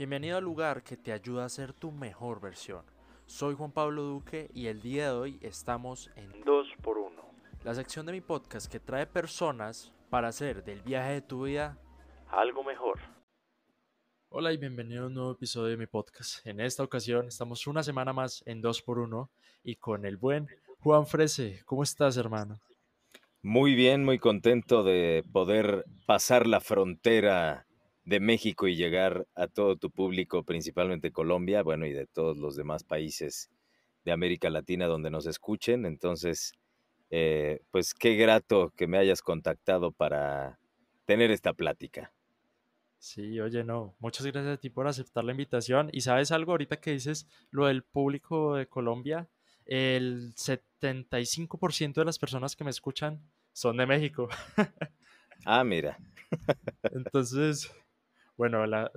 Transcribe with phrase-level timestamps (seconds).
[0.00, 2.86] Bienvenido al lugar que te ayuda a ser tu mejor versión.
[3.26, 7.20] Soy Juan Pablo Duque y el día de hoy estamos en 2x1,
[7.64, 11.76] la sección de mi podcast que trae personas para hacer del viaje de tu vida
[12.28, 12.98] algo mejor.
[14.30, 16.46] Hola y bienvenido a un nuevo episodio de mi podcast.
[16.46, 19.28] En esta ocasión estamos una semana más en 2x1
[19.64, 20.48] y con el buen
[20.78, 21.60] Juan Frese.
[21.66, 22.58] ¿Cómo estás, hermano?
[23.42, 27.66] Muy bien, muy contento de poder pasar la frontera
[28.04, 32.56] de México y llegar a todo tu público, principalmente Colombia, bueno, y de todos los
[32.56, 33.50] demás países
[34.04, 35.86] de América Latina donde nos escuchen.
[35.86, 36.52] Entonces,
[37.10, 40.58] eh, pues qué grato que me hayas contactado para
[41.04, 42.12] tener esta plática.
[42.98, 45.88] Sí, oye, no, muchas gracias a ti por aceptar la invitación.
[45.92, 49.28] Y sabes algo, ahorita que dices lo del público de Colombia,
[49.64, 53.22] el 75% de las personas que me escuchan
[53.52, 54.28] son de México.
[55.46, 55.98] ah, mira.
[56.92, 57.70] Entonces,
[58.40, 58.90] bueno, la,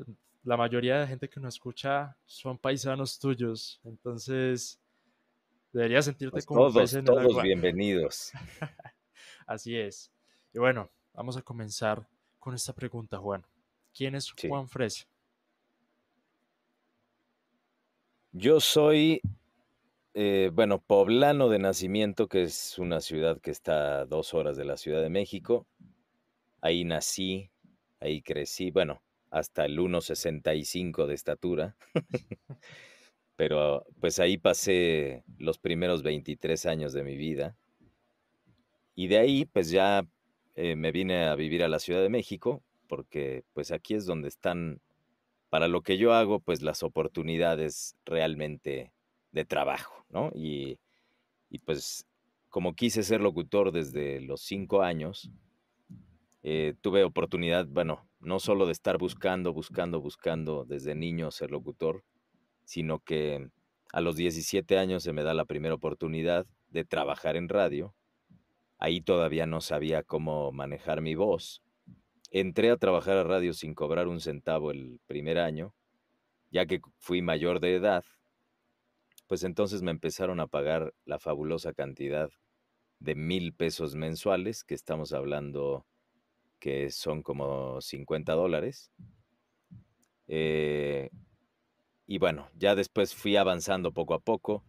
[0.46, 4.80] mayoría de gente que nos escucha son paisanos tuyos, entonces
[5.74, 8.32] deberías sentirte pues como todos, todos bienvenidos.
[9.46, 10.14] Así es.
[10.54, 12.08] Y bueno, vamos a comenzar
[12.40, 13.46] con esta pregunta, Juan.
[13.94, 15.08] ¿Quién es Juan Frese?
[18.32, 19.20] Yo soy,
[20.14, 24.64] eh, bueno, poblano de nacimiento, que es una ciudad que está a dos horas de
[24.64, 25.68] la Ciudad de México.
[26.62, 27.52] Ahí nací,
[28.00, 28.72] ahí crecí.
[28.72, 29.03] Bueno,
[29.34, 31.76] hasta el 1,65 de estatura.
[33.36, 37.58] Pero pues ahí pasé los primeros 23 años de mi vida.
[38.96, 40.06] Y de ahí pues ya
[40.56, 44.28] eh, me vine a vivir a la Ciudad de México, porque pues aquí es donde
[44.28, 44.82] están,
[45.50, 48.94] para lo que yo hago, pues las oportunidades realmente
[49.32, 50.30] de trabajo, ¿no?
[50.36, 50.78] Y,
[51.50, 52.06] y pues
[52.50, 55.32] como quise ser locutor desde los cinco años,
[56.44, 62.04] eh, tuve oportunidad, bueno, no solo de estar buscando, buscando, buscando desde niño ser locutor,
[62.66, 63.50] sino que
[63.94, 67.96] a los 17 años se me da la primera oportunidad de trabajar en radio.
[68.78, 71.64] Ahí todavía no sabía cómo manejar mi voz.
[72.30, 75.74] Entré a trabajar a radio sin cobrar un centavo el primer año,
[76.52, 78.04] ya que fui mayor de edad,
[79.28, 82.30] pues entonces me empezaron a pagar la fabulosa cantidad
[83.00, 85.86] de mil pesos mensuales, que estamos hablando
[86.64, 88.90] que son como 50 dólares.
[90.30, 91.10] Eh,
[92.08, 94.64] y bueno, ya después fui avanzando poco a poco.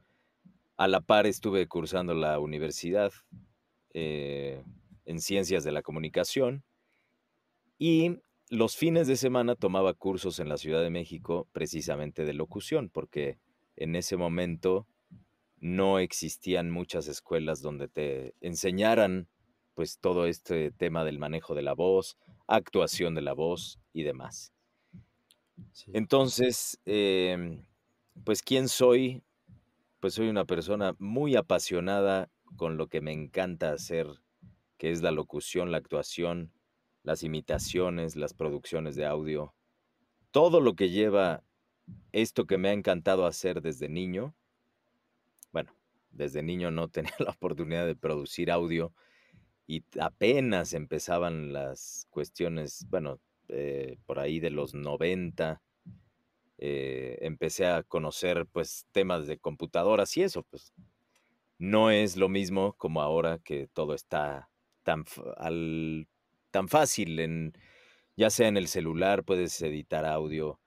[0.76, 3.12] A la par estuve cursando la universidad
[3.92, 4.60] eh,
[5.04, 6.64] en ciencias de la comunicación
[7.78, 8.18] y
[8.50, 13.38] los fines de semana tomaba cursos en la Ciudad de México precisamente de locución, porque
[13.76, 14.88] en ese momento
[15.60, 19.28] no existían muchas escuelas donde te enseñaran
[19.74, 24.52] pues todo este tema del manejo de la voz, actuación de la voz y demás.
[25.92, 27.64] Entonces, em,
[28.24, 29.22] pues ¿quién soy?
[30.00, 34.06] Pues soy una persona muy apasionada con lo que me encanta hacer,
[34.78, 36.52] que es la locución, la actuación,
[37.02, 39.54] las imitaciones, las producciones de audio,
[40.30, 41.44] todo lo que lleva
[42.12, 44.34] esto que me ha encantado hacer desde niño.
[45.52, 45.72] Bueno,
[46.10, 48.92] desde niño no tenía la oportunidad de producir audio,
[49.66, 55.62] y apenas empezaban las cuestiones, bueno, eh, por ahí de los 90,
[56.58, 60.72] eh, empecé a conocer pues temas de computadoras y eso, pues
[61.58, 64.50] no es lo mismo como ahora que todo está
[64.82, 65.04] tan,
[65.36, 66.08] al,
[66.50, 67.52] tan fácil, en,
[68.16, 70.60] ya sea en el celular, puedes editar audio,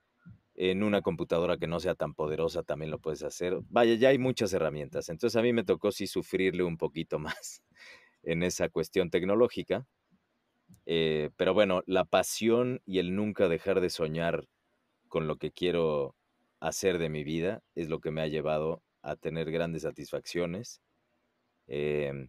[0.54, 3.58] en una computadora que no sea tan poderosa también lo puedes hacer.
[3.68, 5.08] Vaya, ya hay muchas herramientas.
[5.08, 7.62] Entonces a mí me tocó sí sufrirle un poquito más
[8.28, 9.86] en esa cuestión tecnológica.
[10.84, 14.46] Eh, pero bueno, la pasión y el nunca dejar de soñar
[15.08, 16.14] con lo que quiero
[16.60, 20.82] hacer de mi vida es lo que me ha llevado a tener grandes satisfacciones.
[21.68, 22.28] Em,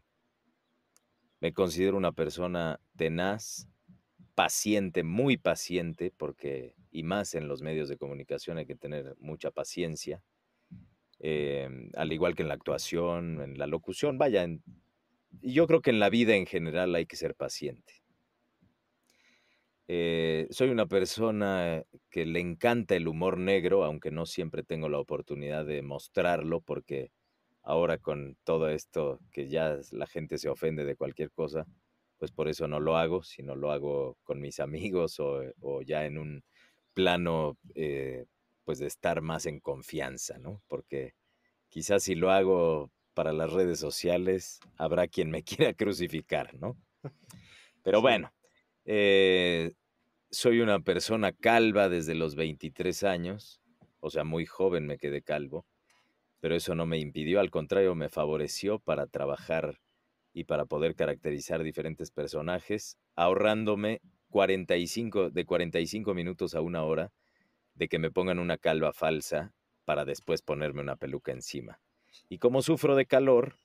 [1.42, 3.68] me considero una persona tenaz,
[4.36, 9.52] paciente, muy paciente, porque, y más en los medios de comunicación hay que tener mucha
[9.52, 10.24] paciencia,
[11.20, 14.64] em, al igual que en la actuación, en la locución, vaya, en
[15.42, 17.94] yo creo que en la vida en general hay que ser paciente.
[19.88, 25.00] Eh, soy una persona que le encanta el humor negro, aunque no siempre tengo la
[25.00, 27.12] oportunidad de mostrarlo, porque
[27.64, 31.66] ahora con todo esto que ya la gente se ofende de cualquier cosa,
[32.20, 36.20] pues por eso no lo hago, sino lo hago con mis amigos o, ya en
[36.20, 36.44] un
[36.94, 38.26] plano eh,
[38.66, 40.62] pues de estar más en confianza, ¿no?
[40.68, 41.14] Porque
[41.70, 46.78] quizás si lo hago para las redes sociales, habrá quien me quiera crucificar, ¿no?
[47.84, 48.32] Pero bueno,
[48.86, 49.74] eh,
[50.32, 53.62] soy una persona calva desde los 23 años,
[54.00, 55.66] o sea, muy joven me quedé calvo,
[56.40, 59.80] pero eso no me impidió, al contrario, me favoreció para trabajar
[60.34, 67.12] y para poder caracterizar diferentes personajes, ahorrándome 45, de 45 minutos a una hora
[67.74, 69.54] de que me pongan una calva falsa
[69.86, 71.82] para después ponerme una peluca encima.
[72.30, 73.58] Y como sufro de calor,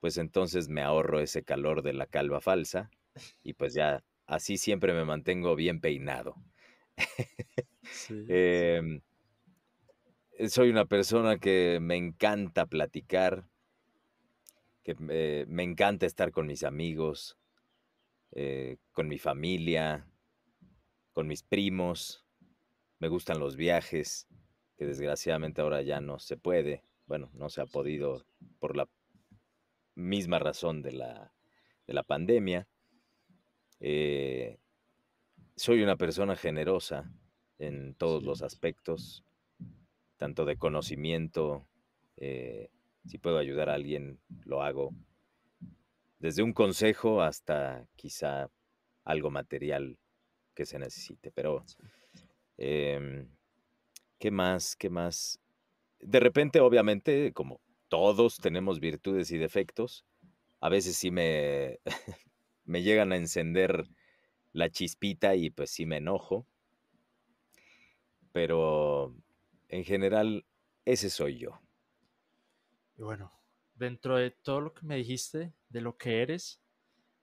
[0.00, 2.90] pues entonces me ahorro ese calor de la calva falsa
[3.42, 6.36] y pues ya así siempre me mantengo bien peinado.
[8.28, 9.00] Em,
[10.48, 13.48] soy una persona que me encanta platicar,
[14.84, 17.36] que me encanta estar con mis amigos,
[18.32, 20.06] eh, con mi familia,
[21.12, 22.24] con mis primos.
[22.98, 24.26] Me gustan los viajes,
[24.76, 26.82] que desgraciadamente ahora ya no se puede.
[27.12, 28.24] Bueno, no se ha podido
[28.58, 28.88] por la
[29.94, 31.34] misma razón de la,
[31.86, 32.66] de la pandemia.
[33.80, 34.56] Eh,
[35.54, 37.12] soy una persona generosa
[37.58, 39.26] en todos los aspectos,
[40.16, 41.66] tanto de conocimiento,
[42.16, 42.70] eh,
[43.04, 44.94] si puedo ayudar a alguien, lo hago.
[46.18, 48.48] Desde un consejo hasta quizá
[49.04, 49.98] algo material
[50.54, 51.30] que se necesite.
[51.30, 51.62] Pero,
[52.56, 53.28] em,
[54.18, 54.76] ¿qué más?
[54.76, 55.41] ¿Qué más?
[56.02, 60.04] De repente, obviamente, como todos tenemos virtudes y defectos,
[60.60, 61.80] a veces sí me,
[62.64, 63.88] me llegan a encender
[64.52, 66.46] la chispita y pues sí me enojo.
[68.32, 69.14] Pero
[69.68, 70.44] en general,
[70.84, 71.60] ese soy yo.
[72.96, 73.32] Y bueno,
[73.74, 76.60] dentro de todo lo que me dijiste, de lo que eres,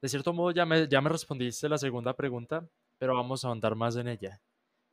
[0.01, 2.67] de cierto modo ya me, ya me respondiste la segunda pregunta,
[2.97, 4.41] pero vamos a ahondar más en ella.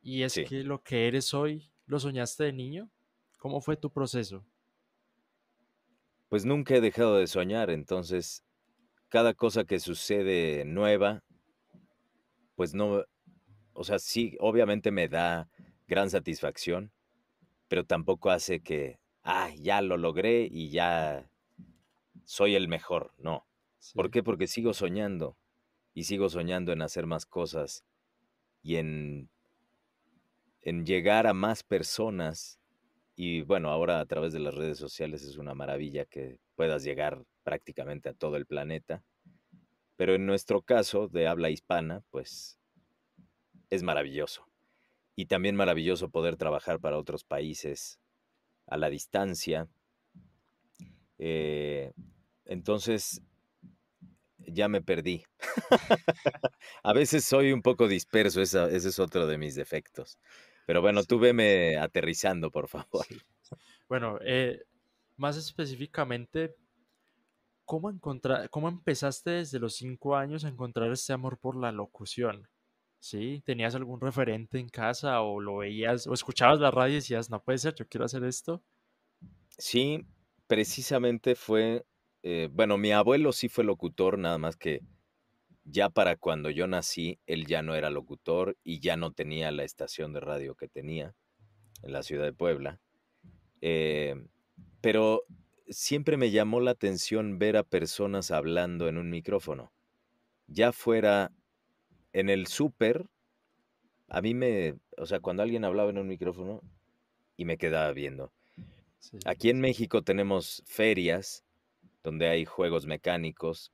[0.01, 2.89] Y es que lo que eres hoy, ¿lo soñaste de niño?
[3.47, 4.45] ¿Cómo fue tu proceso?
[6.27, 8.43] Pues nunca he dejado de soñar, entonces
[9.07, 11.23] cada cosa que sucede nueva,
[12.55, 13.05] pues no,
[13.71, 15.49] o sea, sí, obviamente me da
[15.87, 16.91] gran satisfacción,
[17.69, 21.31] pero tampoco hace que ah, ya lo logré y ya
[22.25, 23.13] soy el mejor.
[23.17, 23.47] No.
[23.93, 24.23] ¿Por qué?
[24.23, 25.37] Porque sigo soñando
[25.93, 27.85] y sigo soñando en hacer más cosas
[28.61, 29.29] y en,
[30.59, 32.59] en llegar a más personas.
[33.19, 37.23] Y bueno, ahora a través de las redes sociales es una maravilla que puedas llegar
[37.43, 39.03] prácticamente a todo el planeta.
[39.95, 42.59] Pero en nuestro caso de habla hispana, pues
[43.71, 44.45] es maravilloso.
[45.15, 47.99] Y también maravilloso poder trabajar para otros países
[48.67, 49.67] a la distancia.
[51.17, 51.93] Eh,
[52.45, 53.23] entonces,
[54.37, 55.23] ya me perdí.
[56.83, 60.19] a veces soy un poco disperso, ese es otro de mis defectos.
[60.67, 63.05] Pero bueno, tú veme aterrizando, por favor.
[63.87, 64.65] Bueno, eh,
[65.15, 66.57] más específicamente,
[67.63, 72.49] ¿cómo, encontrar, ¿cómo empezaste desde los cinco años a encontrar este amor por la locución?
[72.99, 73.41] ¿Sí?
[73.45, 77.41] ¿Tenías algún referente en casa o lo veías o escuchabas la radio y decías, no
[77.41, 78.61] puede ser, yo quiero hacer esto?
[79.57, 80.05] Sí,
[80.47, 81.85] precisamente fue,
[82.23, 84.81] eh, bueno, mi abuelo sí fue locutor, nada más que
[85.69, 89.63] ya para cuando yo nací, él ya no era locutor y ya no tenía la
[89.63, 91.13] estación de radio que tenía
[91.83, 92.79] en la ciudad de Puebla.
[93.59, 94.15] Eh,
[94.79, 95.23] pero
[95.67, 99.73] siempre me llamó la atención ver a personas hablando en un micrófono,
[100.47, 101.31] ya fuera
[102.13, 103.09] en el súper,
[104.07, 106.61] a mí me, o sea, cuando alguien hablaba en un micrófono
[107.35, 108.31] y me quedaba viendo.
[109.25, 111.43] Aquí en México tenemos ferias
[112.03, 113.73] donde hay juegos mecánicos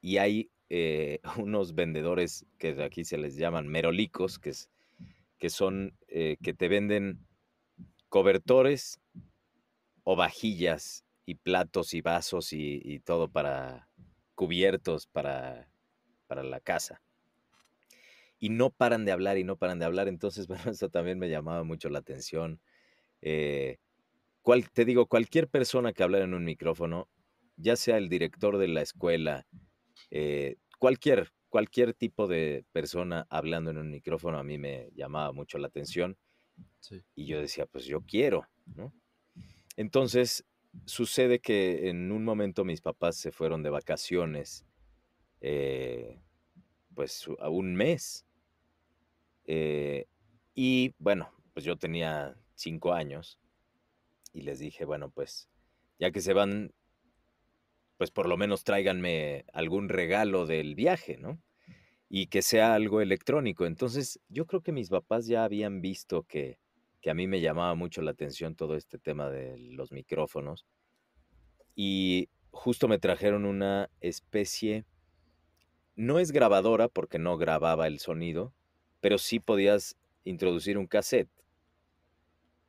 [0.00, 4.70] y hay eh, unos vendedores que aquí se les llaman merolicos, que, es,
[5.38, 7.26] que son eh, que te venden
[8.08, 9.00] cobertores
[10.04, 13.88] o vajillas y platos y vasos y, todo para
[14.34, 15.68] cubiertos para,
[16.26, 17.02] para la casa
[18.38, 20.08] y no paran de hablar y no paran de hablar.
[20.08, 22.60] Entonces, bueno, eso también me llamaba mucho la atención.
[23.22, 23.78] Eh,
[24.42, 27.08] cual, te digo, cualquier persona que hablara en un micrófono,
[27.56, 29.46] ya sea el director de la escuela,
[30.10, 35.58] eh, cualquier, cualquier tipo de persona hablando en un micrófono, a mí me llamaba mucho
[35.58, 36.16] la atención.
[37.14, 38.92] Y yo decía, pues yo quiero, ¿no?
[39.76, 40.44] Entonces,
[40.84, 44.64] sucede que en un momento mis papás se fueron de vacaciones,
[45.40, 46.20] eh,
[46.94, 48.26] pues a un mes.
[49.44, 50.06] Eh,
[50.54, 53.38] y bueno, pues yo tenía cinco años
[54.32, 55.48] y les dije, bueno, pues
[55.98, 56.72] ya que se van,
[57.96, 61.40] pues por lo menos tráiganme algún regalo del viaje, ¿no?
[62.08, 63.66] Y que sea algo electrónico.
[63.66, 66.58] Entonces, yo creo que mis papás ya habían visto que,
[67.00, 70.66] que a mí me llamaba mucho la atención todo este tema de los micrófonos.
[71.74, 74.84] Y justo me trajeron una especie,
[75.94, 78.54] no es grabadora porque no grababa el sonido,
[79.00, 81.30] pero sí podías introducir un cassette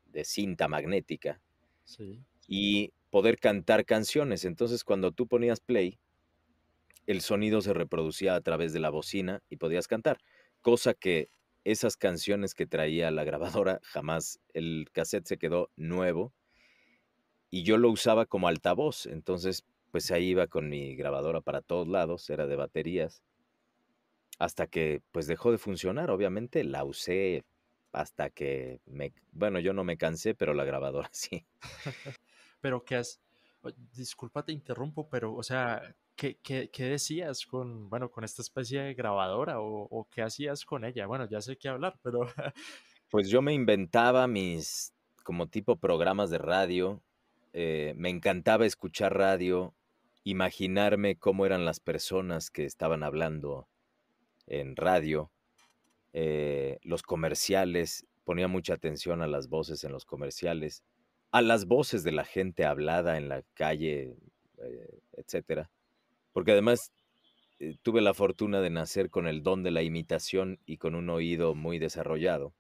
[0.05, 1.41] de cinta magnética
[2.48, 4.45] y poder cantar canciones.
[4.45, 5.99] Entonces, cuando tú ponías play,
[7.05, 10.19] el sonido se reproducía a través de la bocina y podías cantar,
[10.61, 11.29] cosa que
[11.63, 16.33] esas canciones que traía la grabadora jamás, el cassette se quedó nuevo
[17.49, 21.87] y yo lo usaba como altavoz, entonces pues ahí iba con mi grabadora para todos
[21.87, 23.23] lados, era de baterías,
[24.39, 27.43] hasta que pues dejó de funcionar, obviamente la usé
[27.91, 31.45] hasta que me, bueno, yo no me cansé, pero la grabadora sí.
[32.59, 33.21] Pero qué has,
[33.93, 38.81] disculpa te interrumpo, pero o sea, ¿qué, qué, qué decías con, bueno, con esta especie
[38.81, 41.07] de grabadora o, o qué hacías con ella?
[41.07, 42.21] Bueno, ya sé qué hablar, pero...
[43.09, 47.03] pues yo me inventaba mis como tipo programas de radio,
[47.51, 49.75] eh, me encantaba escuchar radio,
[50.23, 53.67] imaginarme cómo eran las personas que estaban hablando
[54.45, 55.31] en radio,
[56.13, 60.83] eh, los comerciales, ponía mucha atención a las voces en los comerciales,
[61.31, 64.15] a las voces de la gente hablada en la calle,
[64.60, 65.69] eh, etcétera.
[66.34, 66.91] Porque además
[67.81, 71.55] tuve la fortuna de nacer con el don de la imitación y con un oído
[71.55, 72.53] muy desarrollado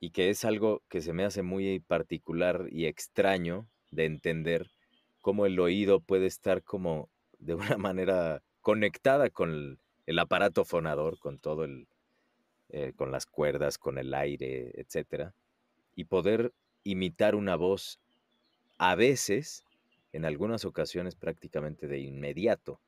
[0.00, 4.70] y que es algo que se me hace muy particular y extraño de entender
[5.20, 7.08] cómo el oído puede estar como
[7.38, 11.88] de una manera conectada con el, aparato fonador, con todo el,
[12.70, 15.34] eh, con las cuerdas, con el aire, etcétera,
[15.94, 16.52] y poder
[16.90, 18.00] imitar una voz
[18.78, 19.64] a veces,
[20.12, 22.80] en algunas ocasiones prácticamente de inmediato.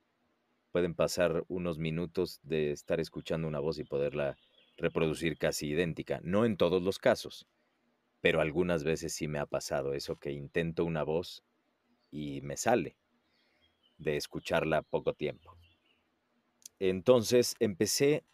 [0.72, 4.38] Pueden pasar unos minutos de estar escuchando una voz y poderla
[4.78, 6.20] reproducir casi idéntica.
[6.22, 7.46] No en todos los casos,
[8.22, 11.42] pero algunas veces sí me ha pasado eso que intento una voz
[12.10, 12.96] y me sale
[13.98, 15.56] de escucharla poco tiempo.
[16.78, 18.24] Entonces empecé,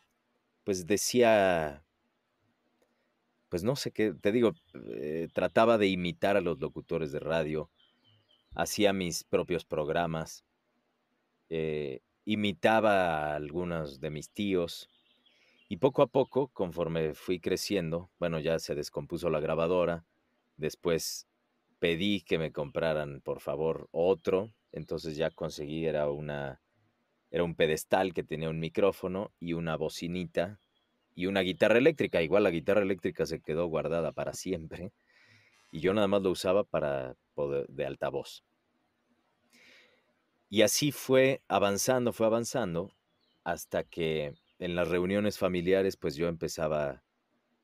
[0.62, 1.85] pues decía,
[3.48, 4.52] pues no sé qué, te digo,
[4.90, 7.70] eh, trataba de imitar a los locutores de radio,
[8.54, 10.44] hacía mis propios programas,
[11.48, 14.88] eh, imitaba a algunos de mis tíos,
[15.68, 20.04] y poco a poco, conforme fui creciendo, bueno, ya se descompuso la grabadora,
[20.56, 21.26] después
[21.78, 26.62] pedí que me compraran, por favor, otro, entonces ya conseguí, era una,
[27.30, 30.60] era un pedestal que tenía un micrófono y una bocinita
[31.16, 32.22] y una guitarra eléctrica.
[32.22, 34.92] Igual la guitarra eléctrica se quedó guardada para siempre
[35.72, 38.44] y yo nada más lo usaba para poder, de altavoz.
[40.48, 42.92] Y así fue avanzando, fue avanzando
[43.42, 47.02] hasta que en las reuniones familiares, pues yo empezaba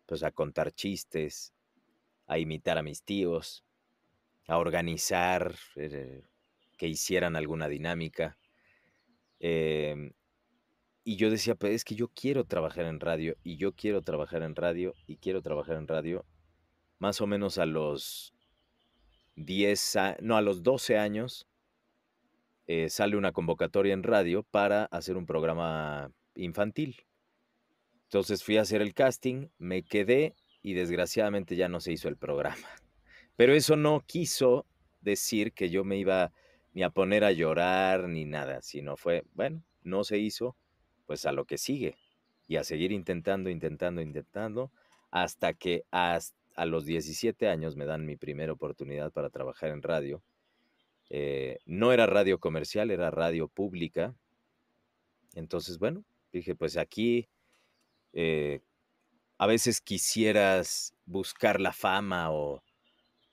[0.06, 1.52] pues a contar chistes,
[2.26, 3.64] a imitar a mis tíos,
[4.48, 6.22] a organizar eh,
[6.76, 8.36] que hicieran alguna dinámica.
[9.38, 10.12] Em,
[11.04, 14.42] y yo decía, pues es que yo quiero trabajar en radio y yo quiero trabajar
[14.42, 16.24] en radio y quiero trabajar en radio
[16.98, 18.32] más o menos a los
[19.36, 21.48] 10, no, a los 12 años
[22.68, 27.04] eh, sale una convocatoria en radio para hacer un programa infantil.
[28.04, 32.16] Entonces fui a hacer el casting, me quedé y desgraciadamente ya no se hizo el
[32.16, 32.68] programa.
[33.36, 34.66] Pero eso no quiso
[35.00, 36.32] decir que yo me iba
[36.72, 40.56] ni a poner a llorar ni nada, sino fue, bueno, no se hizo,
[41.12, 41.98] pues a lo que sigue
[42.48, 44.72] y a seguir intentando, intentando, intentando,
[45.10, 46.18] hasta que a,
[46.64, 50.22] los 17 años me dan mi primera oportunidad para trabajar en radio.
[51.10, 54.14] Eh, no era radio comercial, era radio pública.
[55.34, 56.02] Entonces, bueno,
[56.32, 57.28] Dije, pues aquí
[58.14, 58.60] eh,
[59.36, 62.62] a veces quisieras buscar la fama o,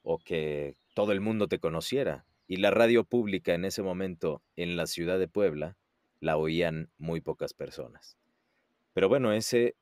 [0.02, 2.26] o que todo el mundo te conociera.
[2.46, 5.78] Y la radio pública en ese momento en la ciudad de Puebla
[6.20, 8.18] la oían muy pocas personas.
[8.94, 9.76] Pero bueno, ese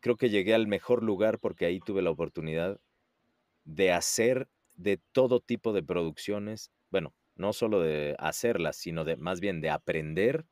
[0.00, 2.80] creo que llegué al mejor lugar porque ahí tuve la oportunidad
[3.64, 9.40] de hacer de todo tipo de producciones, bueno, no solo de hacerlas, sino de más
[9.40, 10.46] bien de aprender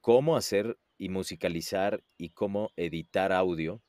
[0.00, 3.82] cómo hacer y musicalizar y cómo editar audio,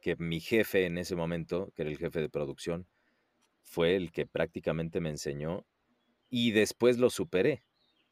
[0.00, 2.86] que mi jefe en ese momento, que era el jefe de producción,
[3.62, 5.66] fue el que prácticamente me enseñó
[6.30, 7.64] y después lo superé,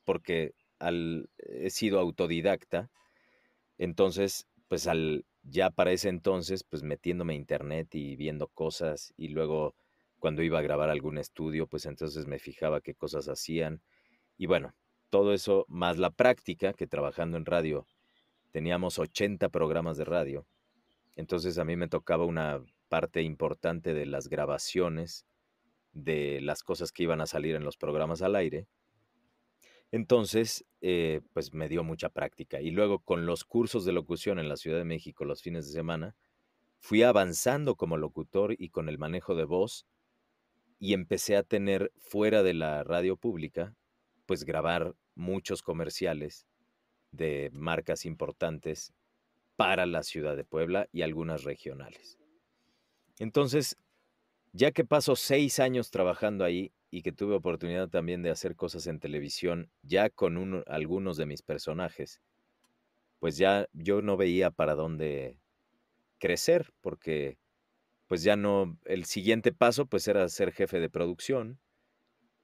[0.05, 2.91] porque al, he sido autodidacta,
[3.79, 9.29] entonces, pues al, ya para ese entonces, pues metiéndome a internet y viendo cosas y
[9.29, 9.75] luego
[10.19, 13.83] cuando iba a grabar algún estudio, pues entonces me fijaba qué cosas hacían
[14.39, 14.75] y bueno,
[15.11, 17.87] todo eso más la práctica, que trabajando en radio
[18.51, 20.47] teníamos 80 programas de radio.
[21.15, 25.27] Entonces a mí me tocaba una parte importante de las grabaciones,
[25.93, 28.67] de las cosas que iban a salir en los programas al aire.
[29.93, 32.61] Entonces, eh, pues me dio mucha práctica.
[32.61, 35.73] Y luego con los cursos de locución en la Ciudad de México los fines de
[35.73, 36.17] semana,
[36.79, 39.87] fui avanzando como locutor y con el manejo de voz
[40.79, 43.75] y empecé a tener fuera de la radio pública,
[44.27, 46.47] pues grabar muchos comerciales
[47.13, 48.93] de marcas importantes
[49.57, 52.19] para la ciudad de Puebla y algunas regionales.
[53.19, 53.77] Entonces,
[54.53, 58.87] ya que paso seis años trabajando ahí y que tuve oportunidad también de hacer cosas
[58.87, 62.21] en televisión, ya con algunos de mis personajes,
[63.19, 65.39] pues ya yo no veía para dónde
[66.19, 67.39] crecer, porque
[68.07, 71.59] pues ya no, el siguiente paso pues era ser jefe de producción,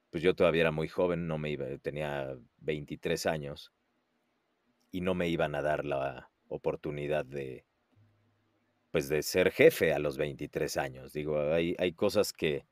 [0.09, 3.71] pues yo todavía era muy joven, no me iba, tenía 23 años
[4.91, 7.65] y no me iban a dar la oportunidad de,
[8.91, 11.13] pues de ser jefe a los 23 años.
[11.13, 12.67] Digo, hay, hay cosas que,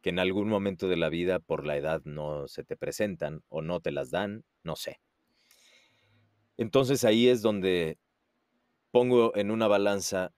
[0.00, 3.62] que en algún momento de la vida por la edad no se te presentan o
[3.62, 5.00] no te las dan, no sé.
[6.56, 7.98] Entonces ahí es donde
[8.90, 10.32] pongo en una balanza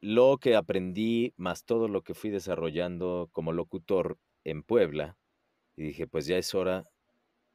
[0.00, 5.16] lo que aprendí más todo lo que fui desarrollando como locutor en Puebla
[5.76, 6.88] y dije, pues ya es hora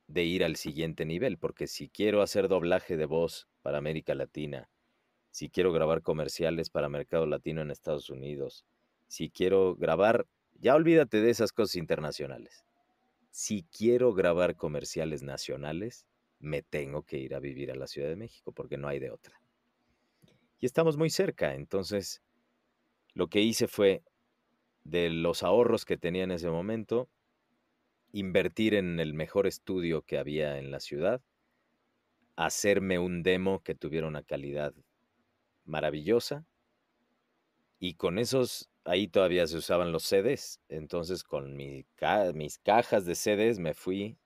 [0.07, 4.69] de ir al siguiente nivel, porque si quiero hacer doblaje de voz para América Latina,
[5.29, 8.65] si quiero grabar comerciales para Mercado Latino en Estados Unidos,
[9.07, 10.25] si quiero grabar,
[10.59, 12.65] ya olvídate de esas cosas internacionales.
[13.31, 16.05] Si quiero grabar comerciales nacionales,
[16.39, 19.11] me tengo que ir a vivir a la Ciudad de México porque no hay de
[19.11, 19.39] otra.
[20.59, 22.21] Y estamos muy cerca, entonces
[23.13, 24.03] lo que hice fue
[24.83, 27.09] de los ahorros que tenía en ese momento,
[28.11, 31.21] invertir en el mejor estudio que había en la ciudad,
[32.35, 34.73] hacerme un demo que tuviera una calidad
[35.65, 36.45] maravillosa
[37.79, 43.59] y con esos, ahí todavía se usaban los CDs, entonces con mis cajas de CDs
[43.59, 44.17] me fui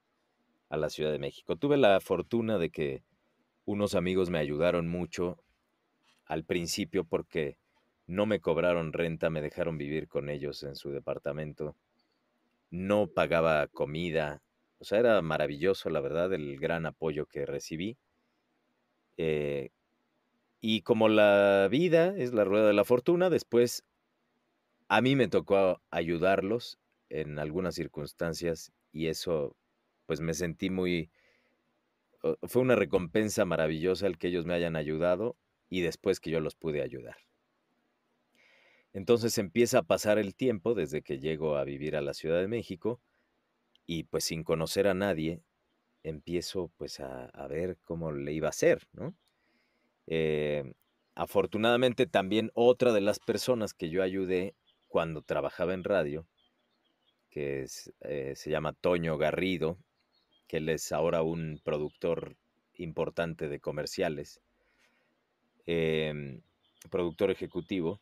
[0.69, 1.55] a la Ciudad de México.
[1.55, 3.03] Tuve la fortuna de que
[3.65, 5.37] unos amigos me ayudaron mucho
[6.25, 7.57] al principio porque
[8.07, 11.75] no me cobraron renta, me dejaron vivir con ellos en su departamento
[12.73, 14.41] no pagaba comida.
[14.79, 17.97] O sea, era maravilloso, la verdad, el gran apoyo que recibí.
[19.17, 19.69] Eh,
[20.59, 23.83] y como la vida es la rueda de la fortuna, después
[24.93, 26.77] a mí me tocó ayudarlos
[27.09, 29.57] en algunas circunstancias y eso,
[30.05, 31.09] pues me sentí muy...
[32.43, 35.35] Fue una recompensa maravillosa el que ellos me hayan ayudado
[35.67, 37.17] y después que yo los pude ayudar.
[38.93, 42.47] Entonces empieza a pasar el tiempo desde que llego a vivir a la Ciudad de
[42.47, 43.01] México
[43.87, 45.41] y pues sin conocer a nadie,
[46.03, 49.15] empiezo pues a, ver cómo le iba a hacer, ¿no?
[50.05, 50.71] Eh,
[51.15, 54.53] afortunadamente también otra de las personas que yo ayudé
[54.93, 56.27] cuando trabajaba en radio,
[57.31, 57.65] que
[58.01, 59.79] eh, se llama Toño Garrido,
[60.47, 62.37] que él es ahora un productor
[62.75, 64.39] importante de comerciales,
[65.65, 66.43] em,
[66.91, 68.01] productor ejecutivo,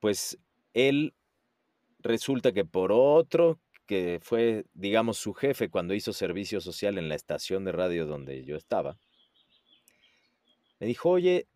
[0.00, 0.40] pues
[0.74, 1.14] él
[2.00, 7.14] resulta que por otro que fue, digamos, su jefe cuando hizo servicio social en la
[7.14, 8.98] estación de radio donde yo estaba,
[10.80, 11.46] me dijo, oye,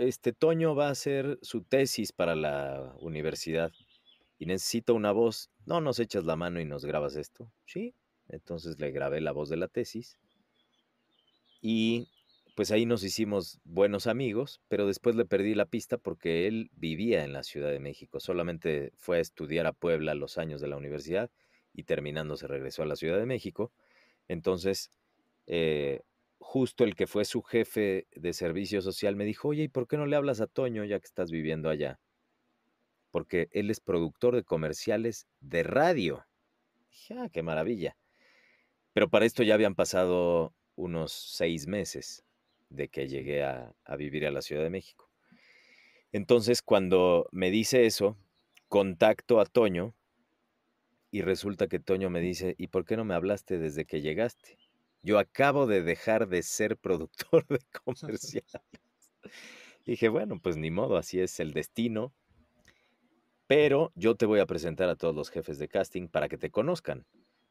[0.00, 3.72] este Toño va a hacer su tesis para la universidad
[4.38, 5.50] y necesita una voz.
[5.66, 7.52] No nos echas la mano y nos grabas esto.
[7.66, 7.94] Sí,
[8.28, 10.16] entonces le grabé la voz de la tesis
[11.60, 12.08] y
[12.56, 17.24] pues ahí nos hicimos buenos amigos, pero después le perdí la pista porque él vivía
[17.24, 20.76] en la Ciudad de México, solamente fue a estudiar a Puebla los años de la
[20.76, 21.30] universidad
[21.72, 23.72] y terminando se regresó a la Ciudad de México.
[24.28, 24.90] Entonces,
[25.46, 26.00] eh,
[26.40, 29.96] justo el que fue su jefe de servicio social me dijo, oye, ¿y por qué
[29.96, 32.00] no le hablas a Toño ya que estás viviendo allá?
[33.10, 36.26] Porque él es productor de comerciales de radio.
[36.90, 37.96] Dije, ah, qué maravilla.
[38.92, 42.24] Pero para esto ya habían pasado unos seis meses
[42.70, 45.10] de que llegué a, vivir a la Ciudad de México.
[46.10, 48.16] Entonces, cuando me dice eso,
[48.68, 49.94] contacto a Toño
[51.10, 54.59] y resulta que Toño me dice, ¿y por qué no me hablaste desde que llegaste?
[55.02, 58.52] Yo acabo de dejar de ser productor de comerciales.
[59.84, 62.12] dije, bueno, pues ni modo, así es el destino.
[63.46, 66.50] Pero yo te voy a presentar a todos los jefes de casting para que te
[66.50, 67.04] conozcan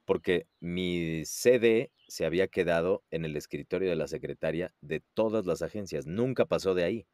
[0.09, 5.61] porque mi CD se había quedado en el escritorio de la secretaria de todas las
[5.61, 7.05] agencias, nunca pasó de ahí.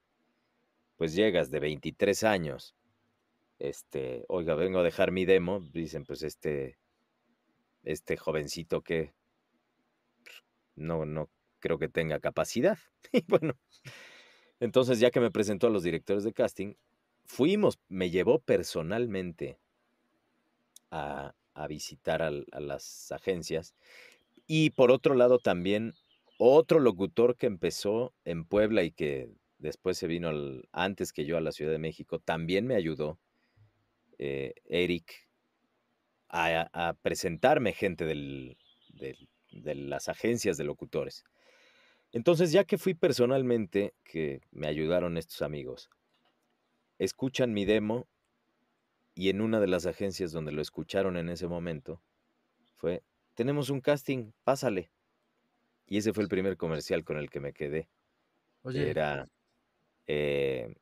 [0.95, 2.74] Pues llegas de 23 años,
[3.60, 6.78] este, oiga, vengo a dejar mi demo, dicen, pues este,
[7.84, 9.13] este jovencito que
[10.76, 12.78] no, no creo que tenga capacidad.
[13.14, 13.54] Y bueno,
[14.60, 16.74] entonces ya que me presentó a los directores de casting,
[17.26, 19.60] fuimos, me llevó personalmente
[20.92, 23.74] a, a visitar a, las agencias
[24.48, 25.94] Y por otro lado también
[26.38, 30.30] otro locutor que empezó en Puebla y que después se vino
[30.74, 33.18] antes que yo a la Ciudad de México, también me ayudó,
[34.18, 35.30] eh, Eric,
[36.28, 38.06] a, presentarme gente
[39.56, 41.24] de las agencias de locutores.
[42.12, 45.89] Entonces, ya que fui personalmente, que me ayudaron estos amigos,
[46.98, 48.08] escuchan mi demo
[49.15, 52.02] y en una de las agencias donde lo escucharon en ese momento
[52.76, 54.91] fue, tenemos un casting, pásale.
[55.88, 57.89] Y ese fue el primer comercial con el que me quedé.
[58.63, 58.89] Oye.
[58.89, 59.28] Era,
[60.08, 60.76] eh,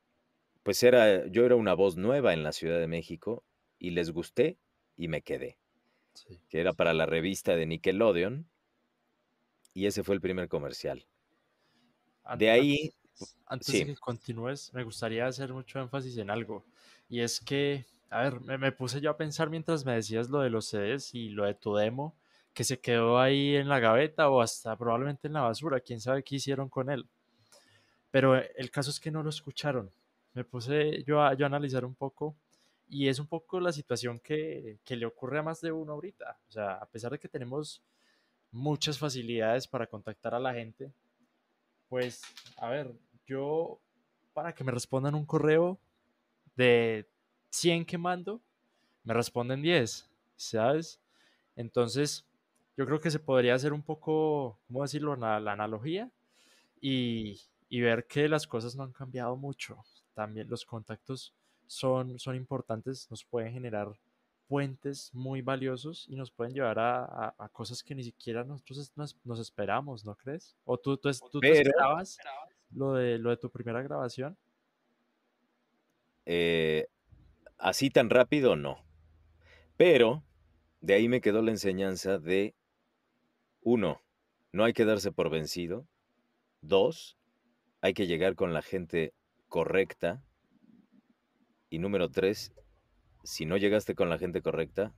[0.64, 3.44] pues era, yo era una voz nueva en la Ciudad de México
[3.80, 4.58] y les gusté
[4.96, 5.58] y me quedé.
[6.50, 8.48] Que era para la revista de Nickelodeon.
[9.74, 11.06] Y ese fue el primer comercial.
[12.38, 12.94] de ahí...
[13.46, 16.66] Antes, de que continúes, me gustaría hacer mucho énfasis en algo.
[17.08, 20.40] Y es que, a ver, me, me, puse yo a pensar mientras me decías lo
[20.40, 22.16] de los CDs y lo de tu demo
[22.54, 26.24] que se quedó ahí en la gaveta o hasta probablemente en la basura, quién sabe
[26.24, 27.08] qué hicieron con él.
[28.12, 29.92] Pero eh, el caso es que no lo escucharon.
[30.34, 32.36] Me puse yo a, yo analizar un poco
[32.88, 36.38] y es un poco la situación que, que, le ocurre a más de uno ahorita.
[36.48, 37.82] O sea, a pesar de que tenemos
[38.54, 40.94] muchas facilidades para contactar a la gente,
[41.90, 42.22] pues,
[42.58, 42.94] a ver,
[43.26, 43.80] yo
[44.34, 45.80] para que me respondan un correo
[46.56, 47.08] de
[47.50, 48.42] 100 que mando,
[49.04, 51.02] me responden 10, ¿sabes?
[51.56, 52.26] Entonces,
[52.78, 56.10] yo creo que se podría hacer un poco, ¿cómo decirlo?, la, analogía
[56.80, 57.40] y,
[57.70, 59.84] ver que las cosas no han cambiado mucho.
[60.14, 61.34] También los contactos
[61.66, 63.92] son, son importantes, nos pueden generar
[64.48, 70.06] puentes muy valiosos y nos pueden llevar a, cosas que ni siquiera nosotros nos, esperamos,
[70.06, 70.56] ¿no crees?
[70.66, 71.10] ¿O tú, tú,
[71.42, 72.18] esperabas
[72.72, 74.38] lo de, lo de tu primera grabación?
[76.26, 76.88] Eh,
[77.58, 78.84] así tan rápido, no.
[79.78, 80.24] Pero
[80.82, 82.56] de ahí me quedó la enseñanza de
[83.62, 84.02] uno,
[84.52, 85.88] no hay que darse por vencido.
[86.62, 87.18] Dos,
[87.82, 89.14] hay que llegar con la gente
[89.48, 90.24] correcta.
[91.70, 92.54] Y número tres,
[93.24, 94.94] si no llegaste con la gente correcta,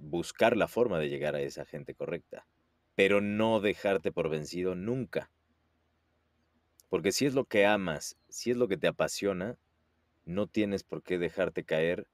[0.00, 2.46] buscar la forma de llegar a esa gente correcta.
[2.94, 5.30] Pero no dejarte por vencido nunca.
[6.88, 9.58] Porque si es lo que amas, si es lo que te apasiona,
[10.24, 12.08] no tienes por qué dejarte caer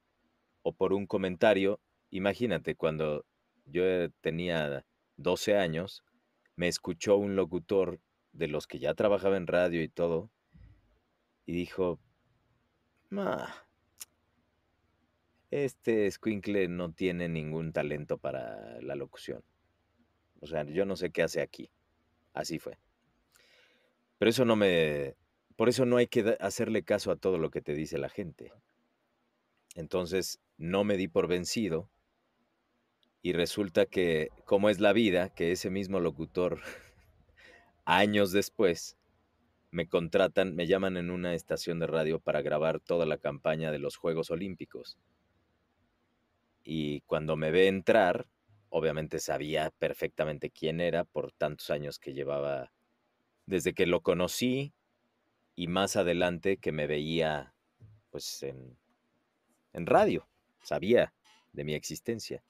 [0.62, 1.80] o por un comentario.
[2.10, 3.24] Imagínate cuando
[3.66, 3.84] yo
[4.20, 4.84] tenía
[5.16, 6.04] 12 años,
[6.56, 8.00] me escuchó un locutor
[8.32, 10.30] de los que ya trabajaba en radio y todo,
[11.46, 11.98] y dijo,
[15.52, 19.44] este squinkle no tiene ningún talento para la locución.
[20.40, 21.70] O sea, yo no sé qué hace aquí.
[22.32, 22.78] Así fue.
[24.18, 25.14] Pero eso no me...
[25.56, 28.50] Por eso no hay que hacerle caso a todo lo que te dice la gente.
[29.74, 31.90] Entonces, no me di por vencido
[33.20, 36.60] y resulta que, como es la vida, que ese mismo locutor,
[37.84, 38.96] años después,
[39.70, 43.78] me contratan, me llaman en una estación de radio para grabar toda la campaña de
[43.78, 44.98] los Juegos Olímpicos.
[46.64, 48.28] Y cuando me ve entrar,
[48.68, 52.72] obviamente sabía perfectamente quién era por tantos años que llevaba
[53.46, 54.72] desde que lo conocí
[55.54, 57.54] y más adelante que me veía
[58.10, 58.78] pues en,
[59.72, 60.28] en radio,
[60.62, 61.14] sabía
[61.52, 62.44] de mi existencia.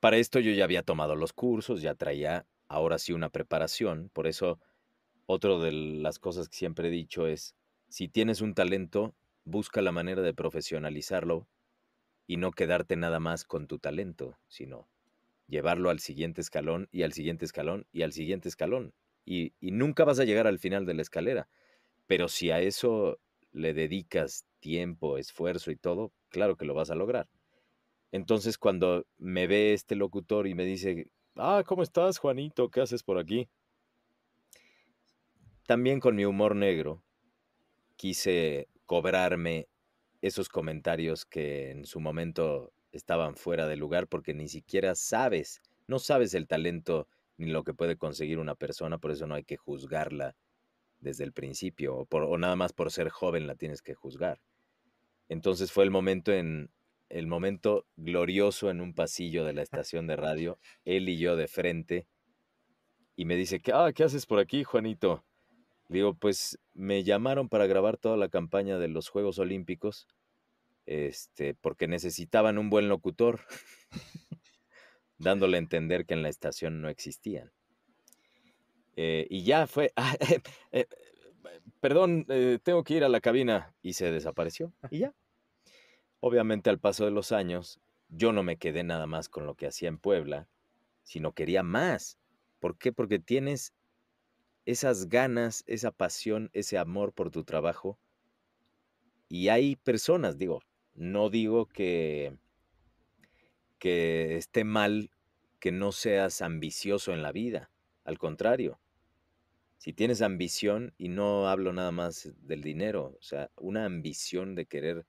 [0.00, 4.26] Para esto yo ya había tomado los cursos, ya traía ahora sí una preparación, por
[4.26, 4.60] eso
[5.26, 7.56] otra de las cosas que siempre he dicho es,
[7.88, 11.48] si tienes un talento, busca la manera de profesionalizarlo
[12.26, 14.88] y no quedarte nada más con tu talento, sino
[15.48, 18.92] llevarlo al siguiente escalón y al siguiente escalón y al siguiente escalón.
[19.24, 21.48] Y, nunca vas a llegar al final de la escalera.
[22.06, 23.18] Pero si a eso
[23.52, 27.28] le dedicas tiempo, esfuerzo y todo, claro que lo vas a lograr.
[28.12, 32.70] Entonces cuando me ve este locutor y me dice, ah, ¿cómo estás, Juanito?
[32.70, 33.48] ¿Qué haces por aquí?
[35.66, 37.02] También con mi humor negro
[37.96, 39.68] quise cobrarme
[40.22, 45.98] esos comentarios que en su momento estaban fuera de lugar porque ni siquiera sabes, no
[45.98, 49.56] sabes el talento ni lo que puede conseguir una persona, por eso no hay que
[49.56, 50.36] juzgarla
[50.98, 54.40] desde el principio, o, o nada más por ser joven la tienes que juzgar.
[55.28, 56.70] Entonces fue el momento en,
[57.08, 61.48] el momento glorioso en un pasillo de la estación de radio, él y yo de
[61.48, 62.06] frente,
[63.14, 65.24] y me dice, ah, ¿qué haces por aquí, Juanito?
[65.88, 70.08] Digo, pues me llamaron para grabar toda la campaña de los Juegos Olímpicos,
[70.84, 73.40] este, porque necesitaban un buen locutor,
[75.18, 77.52] dándole a entender que en la estación no existían.
[78.96, 80.40] Eh, y ya fue, ah, eh,
[80.72, 80.86] eh,
[81.80, 82.26] perdón,
[82.62, 85.14] tengo que ir a la cabina, y se desapareció, y ya.
[86.20, 89.66] Obviamente al paso de los años, yo no me quedé nada más con lo que
[89.66, 90.48] hacía en Puebla,
[91.04, 92.18] sino quería más.
[92.58, 92.92] ¿Por qué?
[92.92, 93.74] Porque tienes
[94.66, 97.98] esas ganas, esa pasión, ese amor por tu trabajo.
[99.28, 100.62] Y hay personas, digo,
[100.94, 102.36] no digo que,
[103.78, 105.10] que esté mal
[105.60, 107.70] que no seas ambicioso en la vida,
[108.04, 108.78] al contrario.
[109.78, 114.66] Si tienes ambición, y no hablo nada más del dinero, o sea, una ambición de
[114.66, 115.06] querer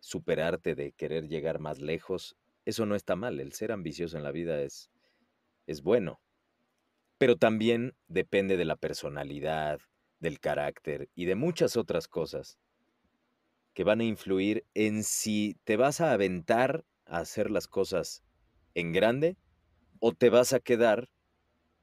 [0.00, 3.40] superarte, de querer llegar más lejos, eso no está mal.
[3.40, 4.90] El ser ambicioso en la vida es,
[5.66, 6.20] es bueno.
[7.24, 9.80] Pero también depende de la personalidad,
[10.18, 12.58] del carácter y de muchas otras cosas
[13.72, 18.22] que van a influir en si te vas a aventar a hacer las cosas
[18.74, 19.38] en grande
[20.00, 21.08] o te vas a quedar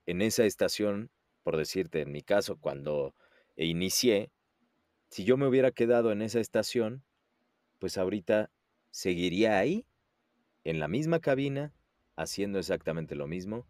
[0.06, 1.10] en esa estación,
[1.42, 3.16] por decirte, en mi caso, cuando
[3.56, 4.30] inicié,
[5.10, 7.04] si yo me hubiera quedado en esa estación,
[7.80, 8.52] pues ahorita
[8.92, 9.88] seguiría ahí,
[10.66, 11.74] en la misma cabina,
[12.16, 13.66] haciendo exactamente lo mismo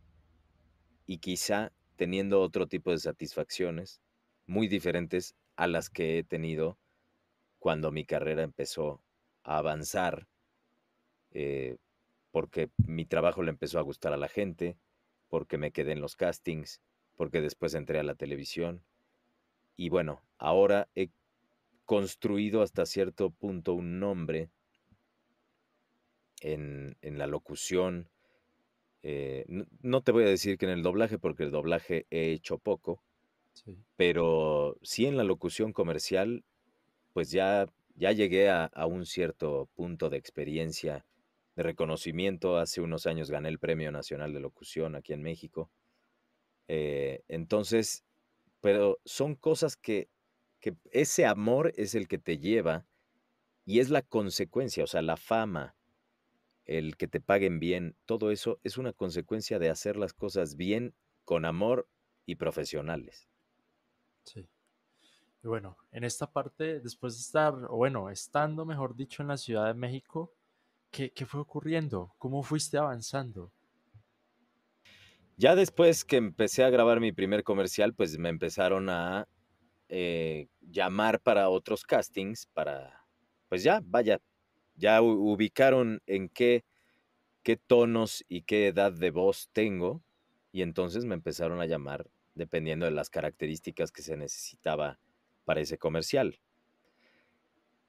[1.12, 4.00] y quizá teniendo otro tipo de satisfacciones
[4.45, 6.78] muy diferentes a las que he tenido
[7.60, 9.04] cuando mi carrera empezó
[9.43, 10.30] a avanzar,
[11.32, 11.76] eh,
[12.32, 14.78] porque mi trabajo le empezó a gustar a la gente,
[15.28, 16.80] porque me quedé en los castings,
[17.17, 18.82] porque después entré a la televisión.
[19.76, 21.10] Y bueno, ahora he
[21.84, 24.50] construido hasta cierto punto un nombre
[26.39, 28.10] en, en la locución.
[29.04, 29.46] Eh,
[29.82, 33.02] no, te voy a decir que en el doblaje, porque el doblaje he hecho poco,
[33.96, 36.44] pero sí en la locución comercial,
[37.14, 41.06] pues ya, ya llegué a, un cierto punto de experiencia,
[41.56, 42.58] de reconocimiento.
[42.58, 45.70] Hace unos años gané el Premio Nacional de Locución aquí en México.
[46.68, 48.04] Eh, entonces,
[48.62, 50.08] pero son cosas que,
[50.60, 52.86] que ese amor es el que te lleva
[53.66, 55.76] y es la consecuencia, o sea, la fama,
[56.78, 60.94] el que te paguen bien, todo eso es una consecuencia de hacer las cosas bien,
[61.26, 61.88] con amor
[62.26, 63.30] y profesionales.
[64.24, 64.48] Sí.
[65.44, 69.38] Y bueno, en esta parte, después de estar, o bueno, estando, mejor dicho, en la
[69.38, 70.34] Ciudad de México,
[70.92, 72.14] ¿qué, qué fue ocurriendo?
[72.18, 73.52] ¿Cómo fuiste avanzando?
[75.38, 79.28] Ya después que empecé a grabar mi primer comercial, pues me empezaron a
[79.90, 83.04] eh, llamar para otros castings, para,
[83.50, 84.22] pues ya, vaya,
[84.76, 86.66] ya ubicaron en qué,
[87.44, 90.04] qué tonos y qué edad de voz tengo,
[90.52, 95.00] y entonces me empezaron a llamar dependiendo de las características que se necesitaba
[95.46, 96.40] para ese comercial.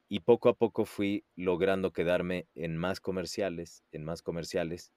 [0.09, 4.93] Y poco a poco fui logrando quedarme en más comerciales, en más comerciales,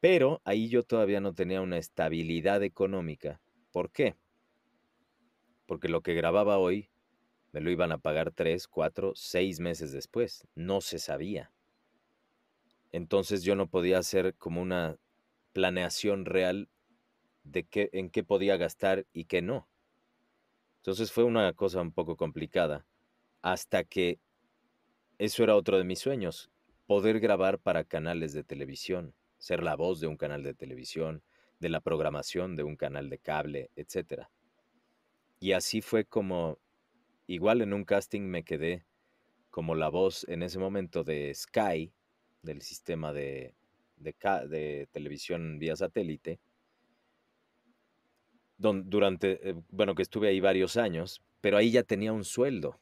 [0.00, 3.40] pero ahí yo todavía no tenía una estabilidad económica.
[3.72, 4.16] ¿Por qué?
[5.66, 6.90] porque lo que grababa hoy
[7.54, 10.44] me lo iban a pagar tres, cuatro, seis meses después.
[10.56, 11.52] No se sabía.
[12.90, 14.98] Entonces yo no podía hacer como una
[15.52, 16.68] planeación real
[17.44, 19.68] de qué, en qué podía gastar y qué no.
[20.78, 22.88] Entonces fue una cosa un poco complicada,
[23.40, 24.18] hasta que
[25.18, 26.50] eso era otro de mis sueños,
[26.86, 31.22] poder grabar para canales de televisión, ser la voz de un canal de televisión,
[31.60, 34.28] de la programación de un canal de cable, etcétera.
[35.38, 36.58] Y así fue como,
[37.26, 38.84] igual en un casting me quedé
[39.50, 41.92] como la voz en ese momento de Sky,
[42.42, 43.54] del sistema de,
[43.96, 46.40] de, televisión vía satélite,
[48.58, 52.80] durante, eh, bueno, que estuve ahí varios años, pero ahí ya tenía un sueldo.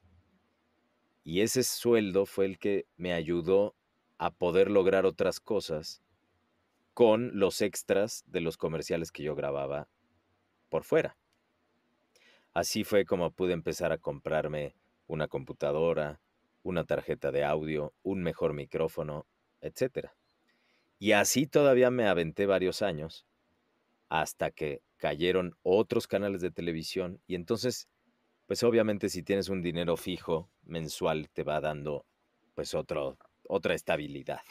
[1.25, 3.75] Y ese sueldo fue el que me ayudó
[4.19, 6.03] a poder lograr otras cosas
[6.95, 9.89] con los extras de los comerciales que yo grababa
[10.69, 11.17] por fuera.
[12.55, 14.75] Así fue como pude empezar a comprarme
[15.07, 16.21] una computadora,
[16.63, 19.27] una tarjeta de audio, un mejor micrófono,
[19.61, 20.11] etc.
[20.99, 23.27] Y así todavía me aventé varios años
[24.09, 27.89] hasta que cayeron otros canales de televisión y entonces,
[28.47, 32.05] pues obviamente si tienes un dinero fijo mensual te va dando
[32.55, 33.17] pues otro,
[33.49, 34.43] otra estabilidad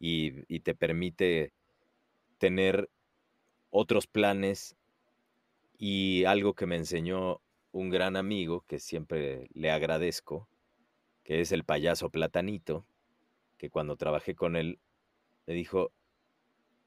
[0.00, 1.52] y, y te permite
[2.38, 2.88] tener
[3.70, 4.76] otros planes
[5.78, 7.40] y algo que me enseñó
[7.72, 10.48] un gran amigo que siempre le agradezco,
[11.22, 12.86] que es el payaso Platanito,
[13.58, 14.78] que cuando trabajé con él
[15.46, 15.92] me dijo,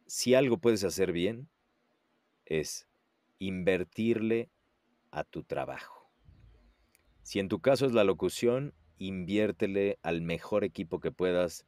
[0.05, 1.49] si algo puedes hacer bien,
[2.45, 2.87] es
[3.37, 4.49] invertirle
[5.11, 6.09] a tu trabajo.
[7.21, 11.65] Si en tu caso es la locución, inviértele al mejor equipo que puedas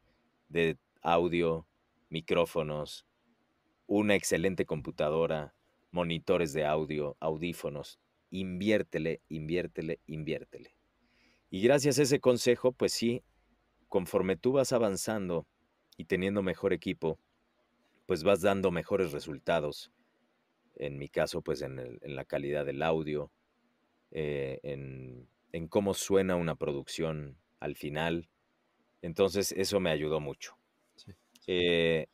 [0.50, 1.68] de audio,
[2.10, 3.06] micrófonos,
[3.86, 5.54] una excelente computadora,
[5.92, 8.00] monitores de audio, audífonos.
[8.30, 10.74] Inviértele, inviértele, inviértele.
[11.50, 13.24] Y gracias a ese consejo, pues sí,
[13.90, 15.46] conforme tú vas avanzando
[15.98, 17.20] y teniendo mejor equipo,
[18.06, 19.92] pues vas dando mejores resultados.
[20.76, 23.32] En mi caso, pues en, la calidad del audio,
[24.12, 28.30] eh, en, cómo suena una producción al final.
[29.02, 30.56] Entonces, eso me ayudó mucho.
[31.48, 32.08] Eh,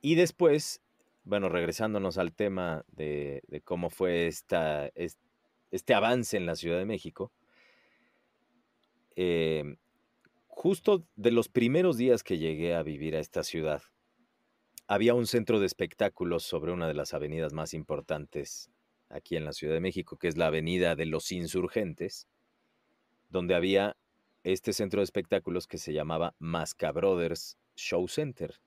[0.00, 0.80] y después,
[1.30, 7.30] bueno, regresándonos al tema de, cómo fue este avance en la Ciudad de México,
[9.14, 9.76] eh,
[10.48, 13.80] justo de los primeros días que llegué a vivir a esta ciudad,
[14.88, 18.68] había un centro de espectáculos sobre una de las avenidas más importantes
[19.08, 22.26] aquí en la Ciudad de México, que es la Avenida de los Insurgentes,
[23.28, 23.96] donde había
[24.42, 28.60] este centro de espectáculos que se llamaba Masca Brothers Show Center.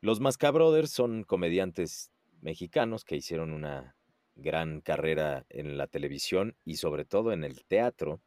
[0.00, 3.96] Los Masca Brothers son comediantes mexicanos que hicieron una
[4.36, 8.20] gran carrera en la televisión y sobre todo en el teatro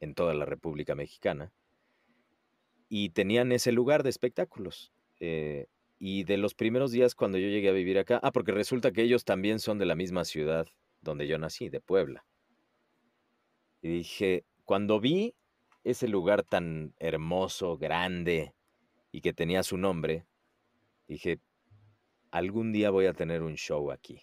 [0.00, 1.52] en toda la República Mexicana.
[2.88, 4.92] Y tenían ese lugar de espectáculos.
[5.20, 5.66] Eh,
[5.98, 9.02] y de los primeros días cuando yo llegué a vivir acá, ah, porque resulta que
[9.02, 10.66] ellos también son de la misma ciudad
[11.02, 12.24] donde yo nací, de Puebla.
[13.82, 15.34] Y dije, cuando vi
[15.84, 18.54] ese lugar tan hermoso, grande
[19.12, 20.26] y que tenía su nombre,
[21.10, 21.40] dije,
[22.30, 24.22] algún día voy a tener un show aquí.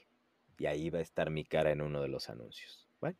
[0.57, 2.87] Y ahí va a estar mi cara en uno de los anuncios.
[3.01, 3.17] Bueno,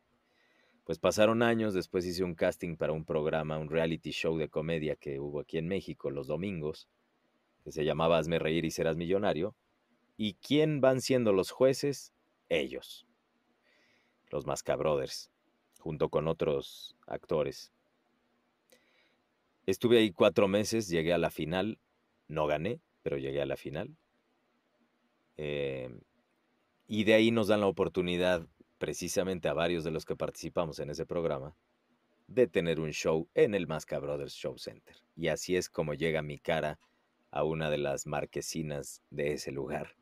[0.84, 4.96] pues pasaron años, después hice un casting para un programa, un reality show de comedia
[4.96, 6.88] que hubo aquí en México los domingos
[7.62, 9.54] que se llamaba Hazme reír y serás millonario.
[10.16, 12.14] ¿Y quién van siendo los jueces?
[12.48, 13.06] Ellos,
[14.30, 15.30] los Masca Brothers,
[15.78, 17.70] junto con otros actores.
[19.66, 21.78] Estuve ahí cuatro meses, llegué a la final,
[22.26, 23.96] no gané, pero llegué a la final.
[25.36, 26.00] Em,
[26.86, 28.46] y de ahí nos dan la oportunidad,
[28.78, 31.56] precisamente a varios de los que participamos en ese programa,
[32.26, 34.96] de tener un show en el Masca Brothers Show Center.
[35.16, 36.78] Y así es como llega mi cara
[37.30, 39.96] a una de las marquesinas de ese lugar.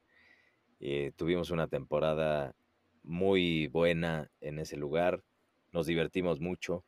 [0.80, 2.54] Eh, tuvimos una temporada
[3.02, 5.22] muy buena en ese lugar,
[5.72, 6.84] nos divertimos mucho,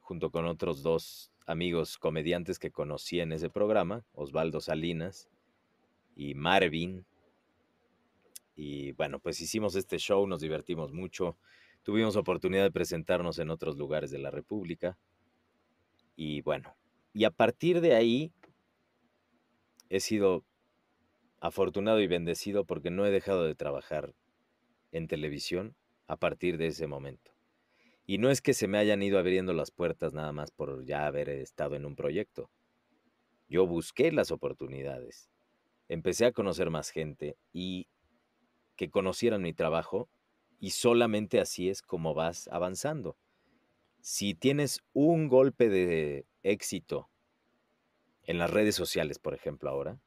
[0.00, 5.28] junto con otros dos amigos comediantes que conocí en ese programa, Osvaldo Salinas
[6.16, 7.04] y Marvin.
[8.56, 11.36] Y bueno, pues hicimos este show, nos divertimos mucho,
[11.82, 14.98] tuvimos oportunidad de presentarnos en otros lugares de la República.
[16.16, 16.74] Y bueno,
[17.12, 18.32] y a partir de ahí
[19.88, 20.44] he sido
[21.40, 24.14] afortunado y bendecido porque no he dejado de trabajar
[24.92, 25.74] en televisión
[26.06, 27.32] a partir de ese momento.
[28.10, 31.06] Y no es que se me hayan ido abriendo las puertas nada más por ya
[31.06, 32.50] haber estado en un proyecto.
[33.48, 35.30] Yo busqué las oportunidades,
[35.86, 37.86] empecé a conocer más gente y
[38.74, 40.08] que conocieran mi trabajo
[40.58, 43.16] y solamente así es como vas avanzando.
[44.00, 47.08] Si tienes un golpe de éxito
[48.24, 50.00] en las redes sociales, por ejemplo, ahora,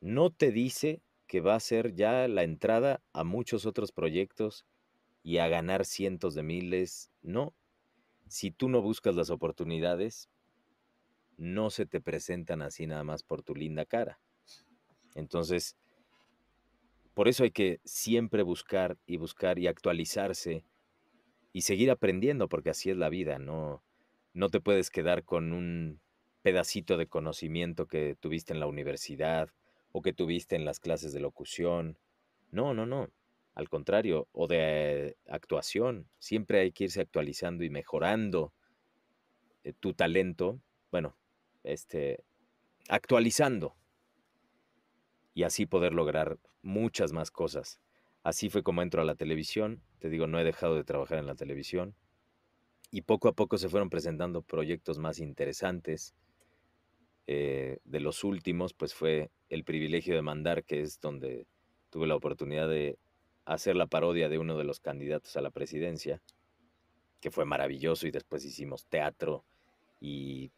[0.00, 4.64] no te dice que va a ser ya la entrada a muchos otros proyectos
[5.26, 7.10] y a ganar cientos de miles.
[7.20, 7.52] No.
[8.28, 10.30] Si tú no buscas las oportunidades,
[11.36, 14.20] no se te presentan así nada más por tu linda cara.
[15.16, 15.76] Entonces,
[17.12, 20.64] por eso hay que siempre buscar y buscar y actualizarse
[21.52, 23.82] y seguir aprendiendo, porque así es la vida, no,
[24.32, 26.00] no te puedes quedar con un
[26.42, 29.48] pedacito de conocimiento que tuviste en la universidad
[29.90, 31.98] o que tuviste en las clases de locución.
[32.52, 33.10] No, no, no.
[33.56, 36.10] Al contrario, o de actuación.
[36.18, 38.52] Siempre hay que irse actualizando y mejorando
[39.64, 40.60] eh, tu talento.
[40.92, 41.16] Bueno,
[41.64, 42.22] este,
[42.90, 43.74] actualizando.
[45.32, 47.80] Y así poder lograr muchas más cosas.
[48.22, 49.82] Así fue como entro a la televisión.
[50.00, 51.94] Te digo, no he dejado de trabajar en la televisión.
[52.90, 56.14] Y poco a poco se fueron presentando proyectos más interesantes
[57.26, 61.46] eh, de los últimos, pues fue El privilegio de mandar, que es donde
[61.88, 62.98] tuve la oportunidad de
[63.46, 66.20] hacer la parodia de uno de los candidatos a la presidencia,
[67.20, 69.44] que fue maravilloso y después hicimos teatro
[70.00, 70.50] y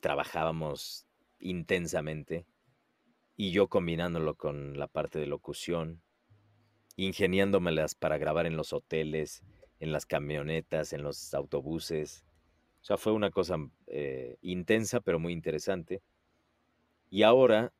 [0.00, 1.06] trabajábamos
[1.38, 2.46] intensamente
[3.36, 6.00] y yo combinándolo con la parte de locución,
[6.96, 9.42] ingeniándomelas para grabar en los hoteles,
[9.80, 12.24] en las camionetas, en los autobuses.
[12.80, 13.56] O sea, fue una cosa
[13.88, 16.00] eh, intensa pero muy interesante.
[17.10, 17.72] Y ahora,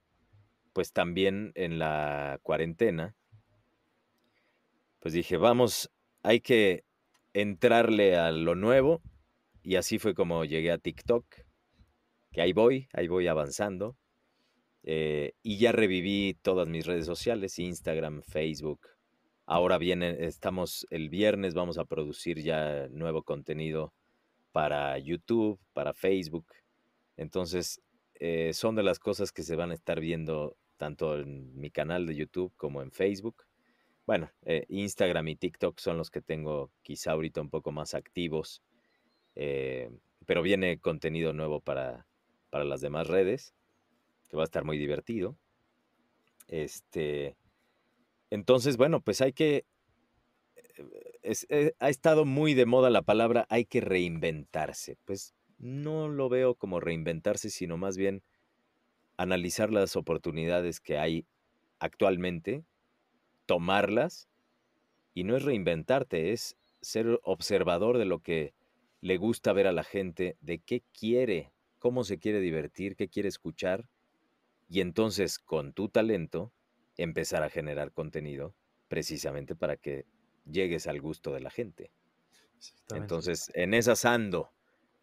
[0.74, 3.16] pues también en la cuarentena,
[5.06, 5.88] pues dije, vamos,
[6.24, 6.82] hay que
[7.32, 9.02] entrarle a lo nuevo.
[9.62, 11.24] Y así fue como llegué a TikTok,
[12.32, 13.96] que ahí voy, ahí voy avanzando.
[14.82, 18.80] Eh, y ya reviví todas mis redes sociales, Instagram, Facebook.
[19.44, 23.94] Ahora viene, estamos el viernes, vamos a producir ya nuevo contenido
[24.50, 26.46] para YouTube, para Facebook.
[27.16, 27.80] Entonces,
[28.16, 32.08] eh, son de las cosas que se van a estar viendo tanto en mi canal
[32.08, 33.45] de YouTube como en Facebook.
[34.06, 38.62] Bueno, eh, Instagram y TikTok son los que tengo quizá ahorita un poco más activos,
[39.34, 39.90] eh,
[40.26, 42.06] pero viene contenido nuevo para,
[42.50, 43.52] para las demás redes,
[44.28, 45.36] que va a estar muy divertido.
[46.46, 47.36] Este,
[48.30, 49.64] entonces, bueno, pues hay que,
[51.48, 54.96] eh, ha estado muy de moda la palabra hay que reinventarse.
[55.04, 58.22] Pues no lo veo como reinventarse, sino más bien
[59.16, 61.26] analizar las oportunidades que hay
[61.80, 62.64] actualmente,
[63.46, 64.28] tomarlas,
[65.14, 68.54] y no es reinventarte, es ser observador de lo que
[69.00, 73.28] le gusta ver a la gente, de qué quiere, cómo se quiere divertir, qué quiere
[73.28, 73.88] escuchar,
[74.68, 76.52] y entonces con tu talento
[76.96, 78.54] empezar a generar contenido
[78.88, 80.06] precisamente para que
[80.44, 81.90] llegues al gusto de la gente.
[82.90, 84.50] Entonces, en esas ando,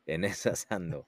[0.05, 1.07] en esas ando.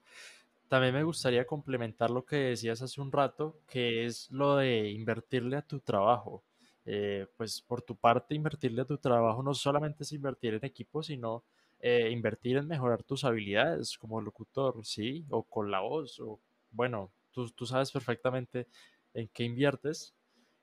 [0.67, 5.57] También me gustaría complementar lo que decías hace un rato, que es lo de invertirle
[5.57, 6.43] a tu trabajo.
[6.85, 11.01] Eh, pues por tu parte, invertirle a tu trabajo no solamente es invertir en equipo,
[11.01, 11.43] sino
[11.79, 15.25] eh, invertir en mejorar tus habilidades como locutor, ¿sí?
[15.29, 16.39] O con la voz, o
[16.71, 18.67] bueno, tú, tú sabes perfectamente
[19.13, 20.13] en qué inviertes.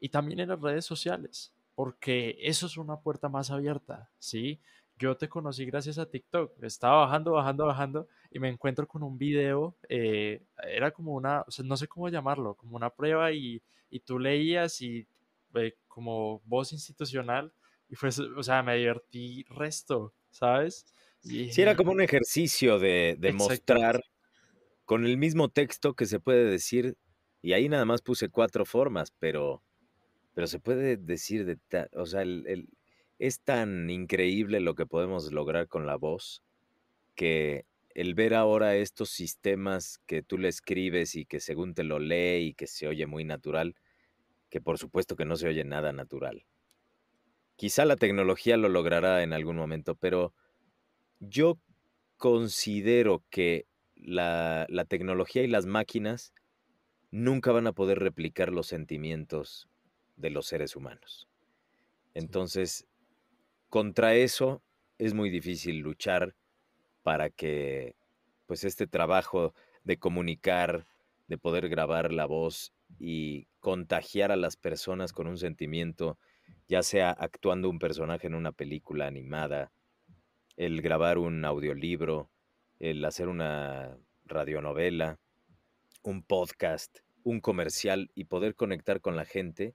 [0.00, 4.60] Y también en las redes sociales, porque eso es una puerta más abierta, ¿sí?
[4.98, 6.62] Yo te conocí gracias a TikTok.
[6.62, 9.76] Estaba bajando, bajando, bajando y me encuentro con un video.
[9.88, 14.80] Eh, era como una, no sé cómo llamarlo, como una prueba y, y tú leías
[14.80, 15.06] y
[15.54, 17.52] eh, como voz institucional
[17.90, 20.86] y fue, o sea, me divertí resto, ¿sabes?
[21.22, 24.02] Y, sí, era como un ejercicio de, de mostrar
[24.86, 26.96] con el mismo texto que se puede decir,
[27.42, 29.62] y ahí nada más puse cuatro formas, pero,
[30.32, 31.58] pero se puede decir de,
[31.94, 32.68] o sea, el,
[33.18, 36.42] es tan increíble lo que podemos lograr con la voz
[37.14, 41.98] que el ver ahora estos sistemas que tú le escribes y que según te lo
[41.98, 43.74] lee y que se oye muy natural,
[44.52, 46.44] que por supuesto que no se oye nada natural.
[47.56, 50.34] Quizá la tecnología lo logrará en algún momento, pero
[51.20, 51.58] yo
[52.18, 56.34] considero que la, la tecnología y las máquinas
[57.10, 59.70] nunca van a poder replicar los sentimientos
[60.16, 61.30] de los seres humanos.
[62.12, 62.86] Entonces,
[63.70, 64.62] contra eso
[64.98, 66.34] es muy difícil luchar
[67.02, 67.94] para que
[68.44, 70.86] pues este trabajo de comunicar,
[71.26, 76.18] de poder grabar la voz y contagiar a las personas con un sentimiento,
[76.68, 79.72] ya sea actuando un personaje en una película animada,
[80.56, 82.30] el grabar un audiolibro,
[82.78, 85.18] el hacer una radionovela,
[86.02, 89.74] un podcast, un comercial y poder conectar con la gente,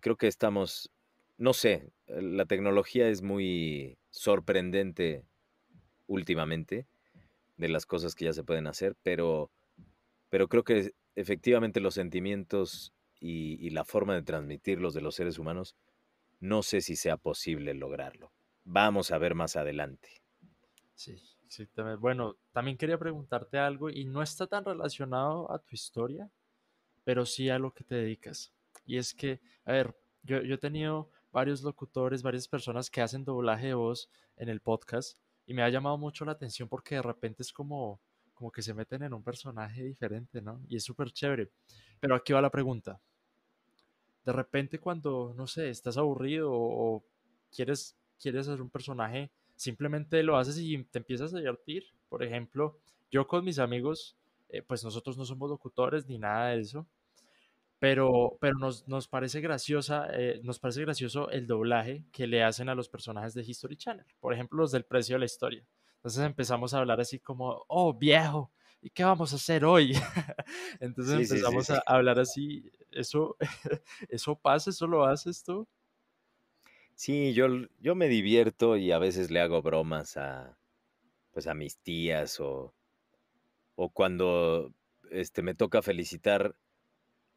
[0.00, 0.90] creo que estamos
[1.38, 5.24] no sé, la tecnología es muy sorprendente
[6.06, 6.86] últimamente
[7.56, 9.50] de las cosas que ya se pueden hacer, pero,
[10.30, 15.74] pero creo que efectivamente los sentimientos y, la forma de transmitirlos de los seres humanos,
[16.38, 18.30] no sé si sea posible lograrlo.
[18.64, 20.10] Vamos a ver más adelante.
[20.94, 21.16] Sí,
[21.48, 21.66] sí
[21.98, 26.30] bueno, también quería preguntarte algo y no está tan relacionado a tu historia,
[27.04, 28.52] pero sí a lo que te dedicas.
[28.84, 33.24] Y es que, a ver, yo, yo he tenido varios locutores, varias personas que hacen
[33.24, 37.02] doblaje de voz en el podcast y me ha llamado mucho la atención porque de
[37.02, 38.00] repente es como,
[38.36, 40.60] como que se meten en un personaje diferente, ¿no?
[40.68, 41.50] Y es súper chévere.
[41.98, 43.00] Pero aquí va la pregunta.
[44.24, 47.02] De repente cuando, no sé, estás aburrido o,
[47.50, 51.84] quieres, quieres hacer un personaje, simplemente lo haces y te empiezas a divertir.
[52.08, 52.78] Por ejemplo,
[53.10, 54.16] yo con mis amigos,
[54.50, 56.86] eh, pues nosotros no somos locutores ni nada de eso,
[57.78, 62.68] pero, pero nos, nos, parece graciosa, eh, nos parece gracioso el doblaje que le hacen
[62.68, 65.64] a los personajes de History Channel, por ejemplo, los del precio de la historia.
[66.06, 69.92] Entonces empezamos a hablar así como, oh, viejo, ¿y qué vamos a hacer hoy?
[70.78, 73.36] Entonces empezamos a hablar así, ¿eso,
[74.08, 74.70] ¿eso pasa?
[74.70, 75.66] ¿Eso lo haces tú?
[76.94, 77.48] Sí, yo,
[77.80, 80.56] yo me divierto y a veces le hago bromas a,
[81.32, 82.72] pues a mis tías o,
[83.74, 84.72] o cuando
[85.10, 86.54] este, me toca felicitar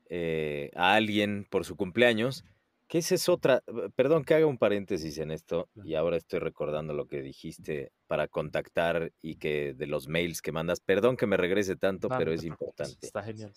[0.10, 2.46] eh, a alguien por su cumpleaños,
[2.90, 3.64] que esa es otra,
[3.96, 8.28] perdón que haga un paréntesis en esto y ahora estoy recordando lo que dijiste para
[8.28, 12.44] contactar y que de los mails que mandas, perdón que me regrese tanto, pero es
[12.44, 12.98] importante.
[13.06, 13.54] Está genial.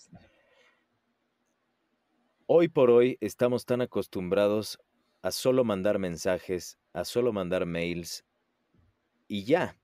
[2.45, 4.77] Hoy por hoy estamos tan acostumbrados
[5.23, 8.23] a solo mandar mensajes, a solo mandar mails
[9.27, 9.79] y ya.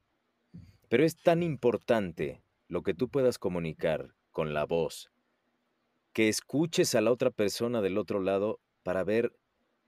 [0.89, 5.10] Pero es tan importante lo que tú puedas comunicar con la voz,
[6.14, 9.34] que escuches a la otra persona del otro lado para ver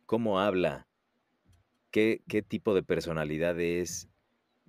[0.05, 0.87] cómo habla,
[1.91, 4.09] qué, tipo de personalidad es,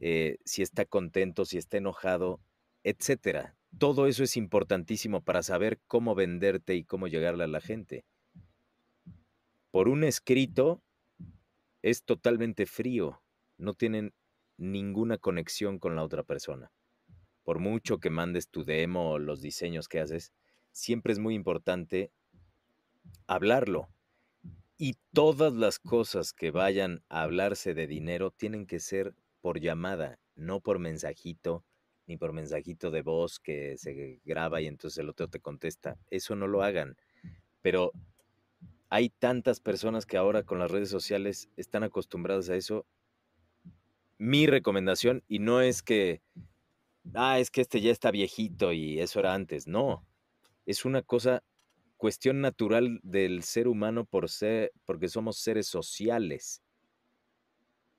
[0.00, 2.40] eh, si está contento, si está enojado,
[2.84, 3.56] etcétera.
[3.78, 8.04] todo eso es importantísimo para saber cómo venderte y cómo llegarle a la gente.
[9.70, 10.82] Por un escrito
[11.80, 13.22] es totalmente frío,
[13.56, 14.12] no tienen
[14.58, 16.70] ninguna conexión con la otra persona.
[17.42, 20.32] Por mucho que mandes tu demo o los diseños que haces,
[20.70, 22.12] siempre es muy importante
[23.26, 23.88] hablarlo.
[24.85, 30.18] Y todas las cosas que vayan a hablarse de dinero tienen que ser por llamada,
[30.35, 31.64] no por mensajito,
[32.09, 35.99] ni por mensajito de voz que se graba y entonces el otro te contesta.
[36.11, 36.97] Eso no lo hagan.
[37.61, 37.93] Pero
[38.89, 42.85] hay tantas personas que ahora con las redes sociales están acostumbradas a eso.
[44.18, 46.22] Mi recomendación, y no es que,
[47.14, 49.68] ah, es que este ya está viejito y eso era antes.
[49.68, 50.05] No,
[50.66, 51.45] es una cosa,
[52.03, 56.61] cuestión natural del ser humano por ser, porque somos seres sociales.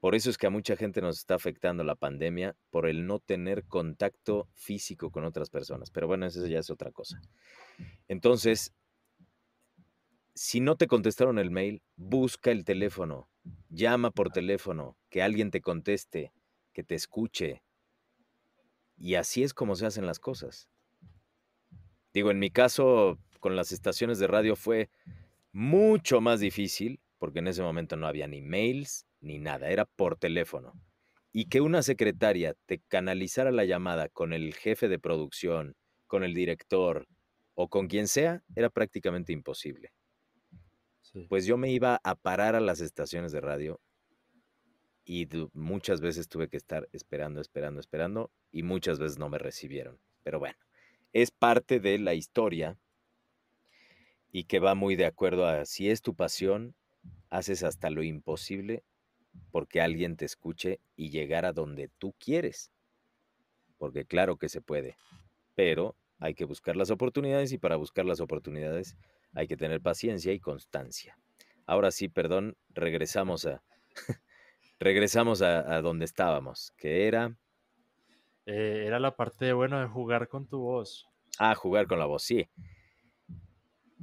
[0.02, 3.20] Por eso es que a mucha gente nos está afectando la pandemia por el no
[3.20, 5.90] tener contacto físico con otras personas.
[5.90, 7.22] Pero bueno, eso ya es otra cosa.
[8.10, 8.74] Entonces,
[10.36, 13.30] si no te contestaron el mail, busca el teléfono,
[13.70, 16.34] llama por teléfono, que alguien te conteste,
[16.74, 17.64] que te escuche.
[18.98, 20.68] Y así es como se hacen las cosas.
[22.14, 24.90] Digo, en mi caso, con las estaciones de radio fue
[25.52, 30.16] mucho más difícil, porque en ese momento no había ni mails, ni nada, era por
[30.16, 30.72] teléfono.
[31.34, 35.76] Y que una secretaria te canalizara la llamada con el jefe de producción,
[36.08, 37.06] con el director
[37.54, 39.92] o con quien sea, era prácticamente imposible.
[41.28, 43.82] Pues yo me iba a parar a las estaciones de radio
[45.04, 50.00] y muchas veces tuve que estar esperando, esperando, esperando y muchas veces no me recibieron.
[50.24, 50.56] Pero bueno,
[51.12, 52.80] es parte de la historia
[54.34, 56.76] y que va muy de acuerdo a si es tu pasión,
[57.30, 58.84] haces hasta lo imposible
[59.52, 62.72] porque alguien te escuche y llegar a donde tú quieres.
[63.78, 64.98] Porque claro que se puede,
[65.54, 68.98] pero hay que buscar las oportunidades y para buscar las oportunidades
[69.34, 71.16] hay que tener paciencia y constancia.
[71.68, 73.62] Ahora sí, perdón, regresamos a
[74.80, 77.38] regresamos a, donde estábamos, que era
[78.48, 81.08] eh, era la parte bueno de jugar con tu voz.
[81.38, 82.50] Ah, jugar con la voz, sí.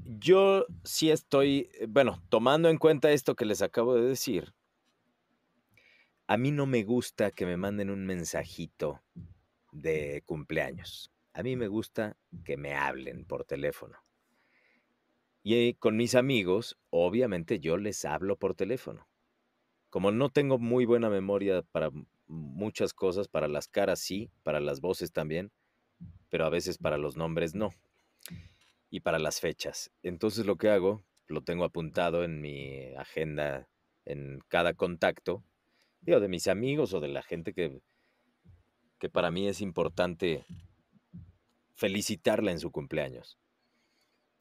[0.04, 4.54] Yo sí estoy, eh, bueno, tomando en cuenta esto que les acabo de decir,
[6.26, 9.02] a mí no me gusta que me manden un mensajito
[9.72, 11.10] de cumpleaños.
[11.32, 13.98] A mí me gusta que me hablen por teléfono.
[15.42, 19.08] Y con mis amigos, obviamente yo les hablo por teléfono.
[19.88, 21.90] Como no tengo muy buena memoria para
[22.26, 25.50] muchas cosas, para las caras sí, para las voces también,
[26.28, 27.70] pero a veces para los nombres no.
[28.90, 29.90] Y para las fechas.
[30.02, 33.68] Entonces lo que hago, lo tengo apuntado en mi agenda,
[34.04, 35.44] en cada contacto,
[36.00, 37.80] digo, de mis amigos o de la gente que,
[38.98, 40.44] que para mí es importante
[41.74, 43.38] felicitarla en su cumpleaños.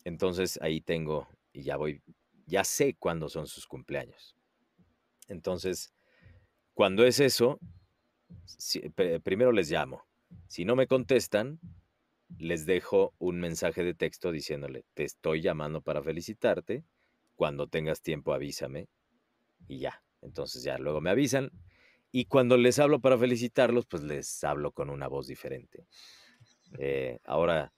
[0.04, 2.02] Entonces ahí tengo y ya voy,
[2.46, 4.36] ya sé cuándo son sus cumpleaños.
[5.28, 5.94] Entonces,
[6.74, 7.60] cuando es eso,
[9.24, 10.04] primero les llamo.
[10.48, 11.60] Si no me contestan,
[12.38, 16.84] les dejo un mensaje de texto diciéndole, te estoy llamando para felicitarte,
[17.36, 18.90] cuando tengas tiempo avísame
[19.68, 20.04] y ya.
[20.22, 21.52] Entonces ya luego me avisan
[22.12, 25.86] y cuando les hablo para felicitarlos, pues les hablo con una voz diferente.
[26.78, 27.72] Eh, ahora,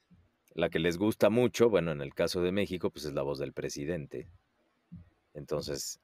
[0.54, 3.40] la que les gusta mucho, bueno, en el caso de México, pues es la voz
[3.40, 4.30] del presidente.
[5.34, 6.00] Entonces,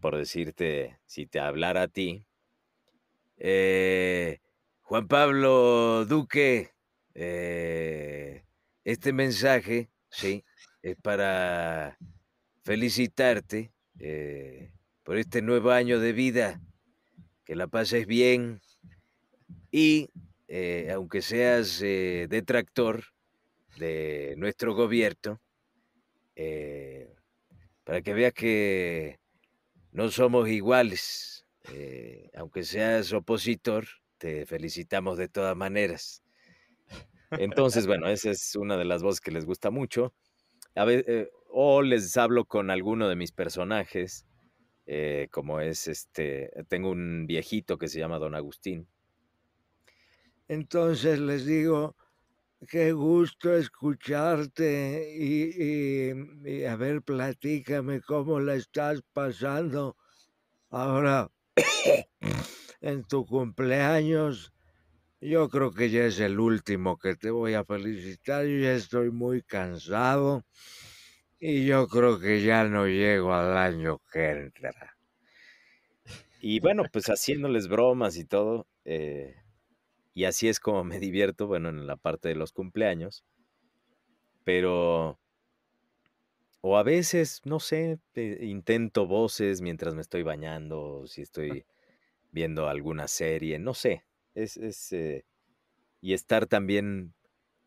[0.00, 2.26] por decirte, si te hablara a ti,
[3.36, 4.40] eh,
[4.82, 6.70] Juan Pablo Duque,
[7.14, 8.44] eh,
[8.84, 10.44] este mensaje, sí,
[10.82, 11.98] es para
[12.64, 13.72] felicitarte
[15.02, 16.60] por este nuevo año de vida,
[17.44, 18.60] que la pases bien
[19.70, 20.10] y
[20.54, 23.04] eh, aunque seas eh, detractor
[23.78, 25.40] de nuestro gobierno,
[26.36, 27.14] eh,
[27.84, 29.18] para que veas que
[29.92, 31.46] no somos iguales,
[32.34, 33.86] aunque seas opositor,
[34.18, 36.22] te felicitamos de todas maneras.
[37.38, 40.14] Entonces, bueno, esa es una de las voces que les gusta mucho.
[40.74, 40.86] A
[41.48, 44.26] o les hablo con alguno de mis personajes
[44.86, 48.88] eh, como es este, tengo un viejito que se llama Don Agustín.
[50.48, 51.96] Entonces les digo,
[52.68, 59.96] qué gusto escucharte y, a ver, platícame cómo la estás pasando
[60.68, 61.30] ahora
[62.80, 64.52] en tu cumpleaños.
[65.22, 68.44] Yo creo que ya es el último que te voy a felicitar.
[68.44, 70.44] Yo ya estoy muy cansado.
[71.38, 74.96] Y yo creo que ya no llego al año que entra.
[76.40, 79.36] Y bueno, pues haciéndoles bromas y todo, eh,
[80.14, 83.24] Y así es como me divierto, bueno, en la parte de los cumpleaños.
[84.44, 85.18] Pero...
[86.60, 91.66] O a veces, no sé, intento voces mientras me estoy bañando, si estoy
[92.32, 94.04] viendo alguna serie, no sé.
[94.34, 95.24] Es, es eh,
[96.00, 97.14] y estar también,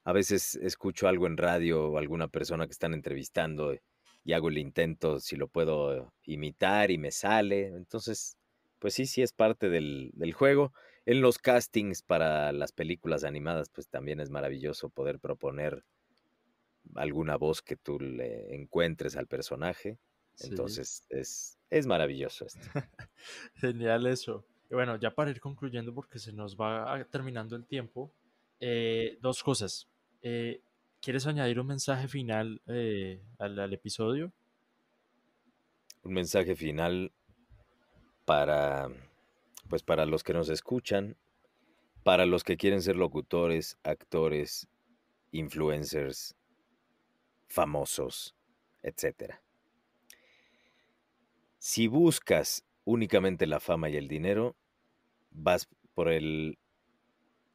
[0.03, 3.75] a veces escucho algo en radio o alguna persona que están entrevistando
[4.23, 7.67] y hago el intento si lo puedo imitar y me sale.
[7.67, 8.37] Entonces,
[8.79, 10.73] pues sí, sí es parte del, del juego.
[11.05, 15.83] En los castings para las películas animadas, pues también es maravilloso poder proponer
[16.95, 19.97] alguna voz que tú le encuentres al personaje.
[20.39, 22.59] Entonces es, es maravilloso esto.
[23.55, 24.45] Genial eso.
[24.69, 28.11] Y bueno, ya para ir concluyendo, porque se nos va terminando el tiempo,
[28.59, 29.87] eh, dos cosas.
[30.21, 30.61] Eh,
[31.01, 34.31] ¿Quieres añadir un mensaje final eh, al, al, episodio?
[36.03, 37.11] Un mensaje final
[38.25, 38.89] para,
[39.69, 41.15] pues para los que nos escuchan,
[42.03, 44.67] para los que quieren ser locutores, actores,
[45.31, 46.35] influencers,
[47.47, 48.35] famosos,
[48.81, 49.35] etc.
[51.59, 54.55] Si buscas únicamente la fama y el dinero,
[55.31, 56.57] vas por el...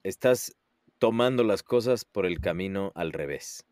[0.02, 0.56] Estás
[0.98, 3.66] tomando las cosas por el camino al revés.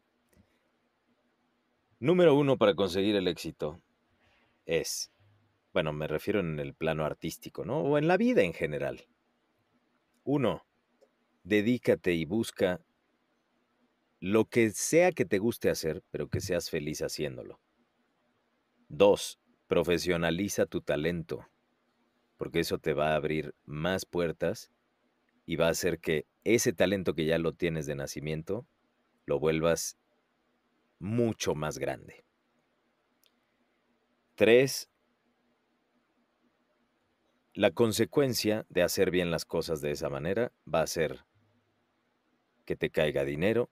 [2.01, 3.83] Número uno para conseguir el éxito
[4.67, 5.11] es,
[5.73, 7.81] bueno, me refiero en el plano artístico, ¿no?
[7.81, 9.07] O en la vida en general.
[10.25, 10.65] Uno,
[11.43, 12.81] dedícate y busca
[14.21, 17.61] lo que sea que te guste hacer, pero que seas feliz haciéndolo.
[18.89, 19.39] Dos,
[19.69, 21.47] profesionaliza tu talento,
[22.37, 24.73] porque eso te va a abrir más puertas
[25.47, 28.67] y va a hacer que ese talento que ya lo tienes de nacimiento
[29.27, 29.99] lo vuelvas
[30.99, 32.25] mucho más grande.
[34.35, 34.89] Tres,
[37.55, 41.25] la consecuencia de hacer bien las cosas de esa manera va a ser
[42.65, 43.69] que te caiga dinero,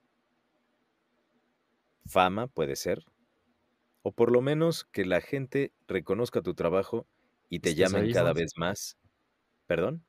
[2.05, 3.05] fama puede ser,
[4.07, 7.05] o por lo menos que la gente reconozca tu trabajo
[7.49, 8.97] y te llamen cada vez más.
[9.65, 10.01] ¿Perdón?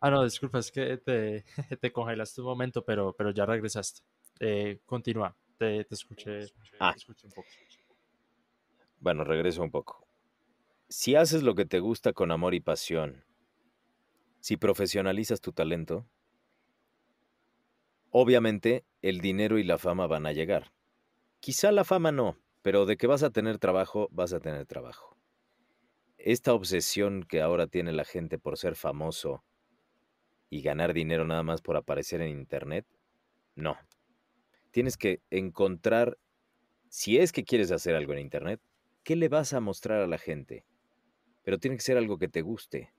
[0.00, 1.44] Ah, no, disculpa, es que te,
[1.80, 4.00] te congelaste un momento, pero, pero ya regresaste.
[4.40, 6.40] Eh, continúa, te, te, escuché,
[6.80, 6.90] ah.
[6.90, 7.48] te escuché un poco.
[8.98, 10.04] Bueno, regreso un poco.
[10.88, 13.24] Si haces lo que te gusta con amor y pasión,
[14.40, 16.04] si profesionalizas tu talento,
[18.10, 20.72] obviamente el dinero y la fama van a llegar.
[21.40, 25.16] Quizá la fama no, pero de que vas a tener trabajo, vas a tener trabajo.
[26.16, 29.44] Esta obsesión que ahora tiene la gente por ser famoso
[30.50, 32.86] y ganar dinero nada más por aparecer en Internet,
[33.54, 33.76] no.
[34.72, 36.18] Tienes que encontrar,
[36.88, 38.60] si es que quieres hacer algo en Internet,
[39.04, 40.64] ¿qué le vas a mostrar a la gente?
[41.44, 42.92] Pero tiene que ser algo que te guste,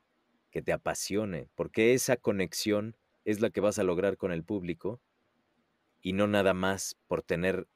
[0.50, 5.02] que te apasione, porque esa conexión es la que vas a lograr con el público
[6.02, 7.68] y no nada más por tener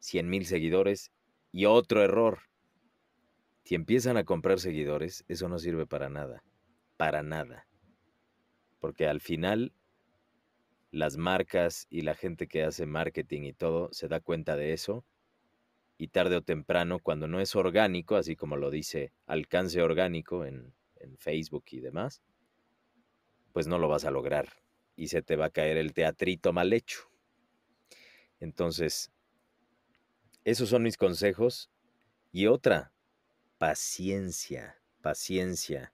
[0.00, 1.12] 100 mil seguidores.
[1.52, 2.40] Y otro error,
[3.64, 6.42] si empiezan a comprar seguidores, eso no sirve para nada,
[6.96, 7.66] para nada.
[8.80, 9.72] Porque al final
[10.90, 15.04] las marcas y la gente que hace marketing y todo se da cuenta de eso
[15.98, 20.72] y tarde o temprano, cuando no es orgánico, así como lo dice alcance orgánico en,
[20.96, 22.22] en Facebook y demás,
[23.52, 24.48] pues no lo vas a lograr
[24.94, 27.00] y se te va a caer el teatrito mal hecho.
[28.40, 29.12] Entonces,
[30.50, 31.70] esos son mis consejos.
[32.32, 32.94] Y otra,
[33.58, 35.92] paciencia, paciencia.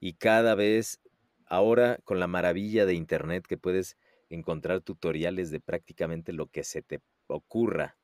[0.00, 1.02] Y cada vez,
[1.44, 3.98] ahora con la maravilla de Internet que puedes
[4.30, 7.98] encontrar tutoriales de prácticamente lo que se te ocurra,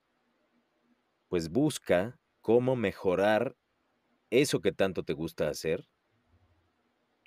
[1.28, 3.56] pues busca cómo mejorar
[4.28, 5.88] eso que tanto te gusta hacer.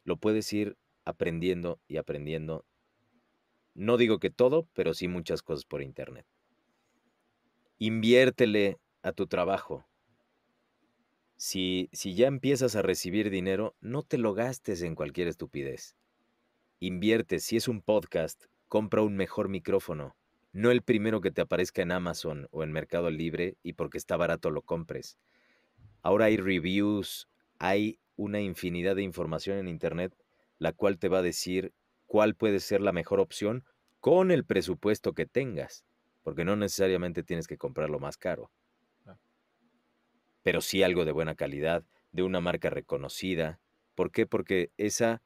[0.03, 2.64] Lo puedes ir aprendiendo y aprendiendo.
[3.74, 6.30] No digo que todo, pero sí muchas cosas por Internet.
[7.84, 9.88] Inviértele a tu trabajo.
[11.36, 15.95] Si, si ya empiezas a recibir dinero, no te lo gastes en cualquier estupidez.
[16.79, 20.15] Invierte, si es un podcast, compra un mejor micrófono,
[20.51, 24.15] no el primero que te aparezca en Amazon o en Mercado Libre y porque está
[24.15, 25.17] barato lo compres.
[26.03, 30.15] Ahora hay reviews, hay una infinidad de información en Internet,
[30.59, 31.73] la cual te va a decir
[32.05, 33.65] cuál puede ser la mejor opción
[33.99, 35.84] con el presupuesto que tengas
[36.24, 38.51] porque no necesariamente tienes que comprarlo más caro.
[40.43, 43.59] Pero sí algo de buena calidad, de una marca reconocida.
[43.93, 44.26] ¿Por qué?
[44.26, 45.22] Porque esa,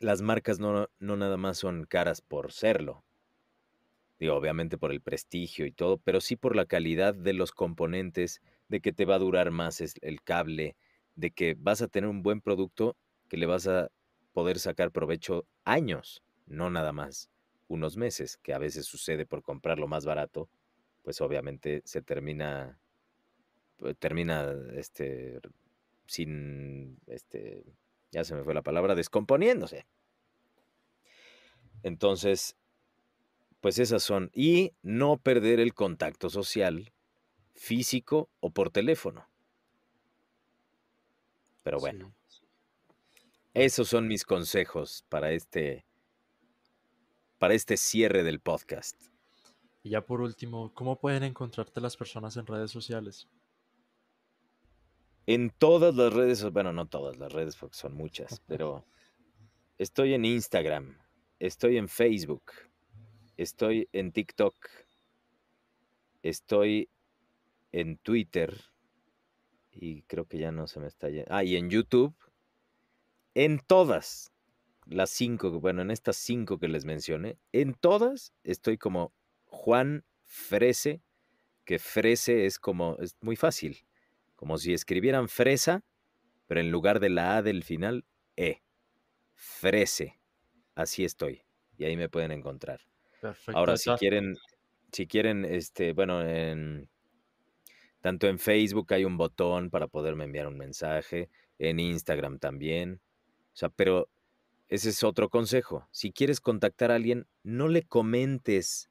[0.00, 3.04] las marcas no, no nada más son caras por serlo.
[4.18, 8.42] Digo, obviamente por el prestigio y todo, pero sí por la calidad de los componentes,
[8.66, 10.76] de que te va a durar más el cable,
[11.14, 12.96] de que vas a tener un buen producto
[13.28, 13.90] que le vas a
[14.32, 17.30] poder sacar provecho años, no nada más
[17.68, 20.48] unos meses, que a veces sucede por comprar lo más barato,
[21.02, 22.78] pues obviamente se termina,
[23.76, 25.40] pues, termina este,
[26.06, 27.64] sin, este,
[28.10, 29.86] ya se me fue la palabra, descomponiéndose.
[31.82, 32.56] Entonces,
[33.60, 34.30] pues esas son.
[34.34, 36.92] Y no perder el contacto social,
[37.54, 39.28] físico o por teléfono.
[41.62, 42.14] Pero bueno,
[43.52, 45.84] esos son mis consejos para este,
[47.38, 49.00] para este cierre del podcast.
[49.82, 53.28] Y ya por último, ¿cómo pueden encontrarte las personas en redes sociales?
[55.26, 58.84] En todas las redes, bueno, no todas las redes porque son muchas, pero
[59.78, 60.98] estoy en Instagram,
[61.38, 62.52] estoy en Facebook,
[63.36, 64.54] estoy en TikTok,
[66.22, 66.88] estoy
[67.72, 68.58] en Twitter
[69.70, 71.32] y creo que ya no se me está yendo.
[71.32, 72.16] Ah, y en YouTube,
[73.34, 74.32] en todas
[74.88, 79.12] las cinco, bueno, en estas cinco que les mencioné, en todas estoy como
[79.44, 81.02] Juan Frese,
[81.64, 83.84] que Frese es como, es muy fácil
[84.38, 85.82] como si escribieran fresa,
[86.46, 88.04] pero en lugar de la A del final,
[88.36, 88.62] E.
[89.34, 90.20] Frese.
[90.76, 91.42] Así estoy.
[91.76, 92.80] Y ahí me pueden encontrar.
[93.20, 93.58] Perfecto.
[93.58, 94.36] Ahora, si quieren,
[94.92, 96.88] si quieren, este, bueno, en,
[98.00, 103.00] tanto en Facebook hay un botón para poderme enviar un mensaje, en Instagram también.
[103.54, 104.08] O sea, pero
[104.68, 105.86] ese es otro consejo.
[105.90, 108.90] Si quieres contactar a alguien, no le comentes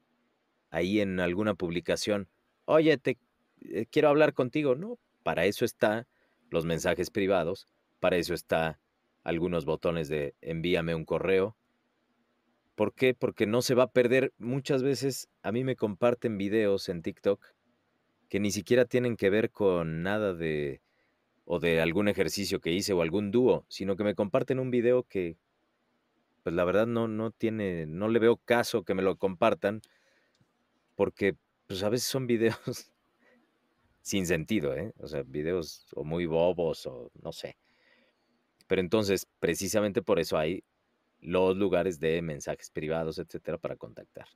[0.70, 2.28] ahí en alguna publicación,
[2.64, 3.18] oye, te
[3.62, 4.74] eh, quiero hablar contigo.
[4.74, 6.06] No, para eso está
[6.50, 7.68] los mensajes privados,
[8.00, 8.80] para eso está
[9.22, 11.56] algunos botones de envíame un correo.
[12.74, 13.14] ¿Por qué?
[13.14, 14.32] Porque no se va a perder.
[14.38, 17.44] Muchas veces a mí me comparten videos en TikTok
[18.28, 20.80] que ni siquiera tienen que ver con nada de
[21.44, 25.04] o de algún ejercicio que hice o algún dúo, sino que me comparten un video
[25.04, 25.38] que
[26.42, 29.82] pues la verdad no, no tiene, no le veo caso que me lo compartan
[30.94, 31.36] porque
[31.66, 32.58] pues a veces son videos
[34.02, 34.92] sin sentido, ¿eh?
[34.98, 37.56] O sea, videos o muy bobos o no sé.
[38.68, 40.62] Pero entonces, precisamente por eso hay
[41.20, 44.28] los lugares de mensajes privados, etcétera, para contactar.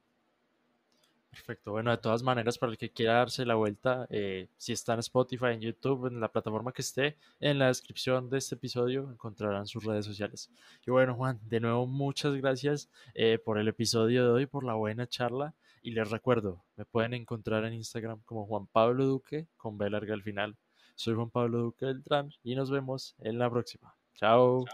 [1.32, 1.70] Perfecto.
[1.70, 4.98] Bueno, de todas maneras, para el que quiera darse la vuelta, eh, si está en
[4.98, 9.66] Spotify, en YouTube, en la plataforma que esté, en la descripción de este episodio encontrarán
[9.66, 10.50] sus redes sociales.
[10.86, 14.74] Y bueno, Juan, de nuevo, muchas gracias eh, por el episodio de hoy, por la
[14.74, 15.54] buena charla.
[15.80, 20.12] Y les recuerdo, me pueden encontrar en Instagram como Juan Pablo Duque con B larga
[20.12, 20.54] al final.
[20.96, 23.94] Soy Juan Pablo Duque del Beltrán y nos vemos en la próxima.
[24.14, 24.66] Chao.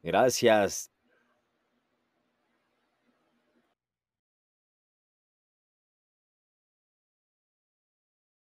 [0.00, 0.92] Gracias.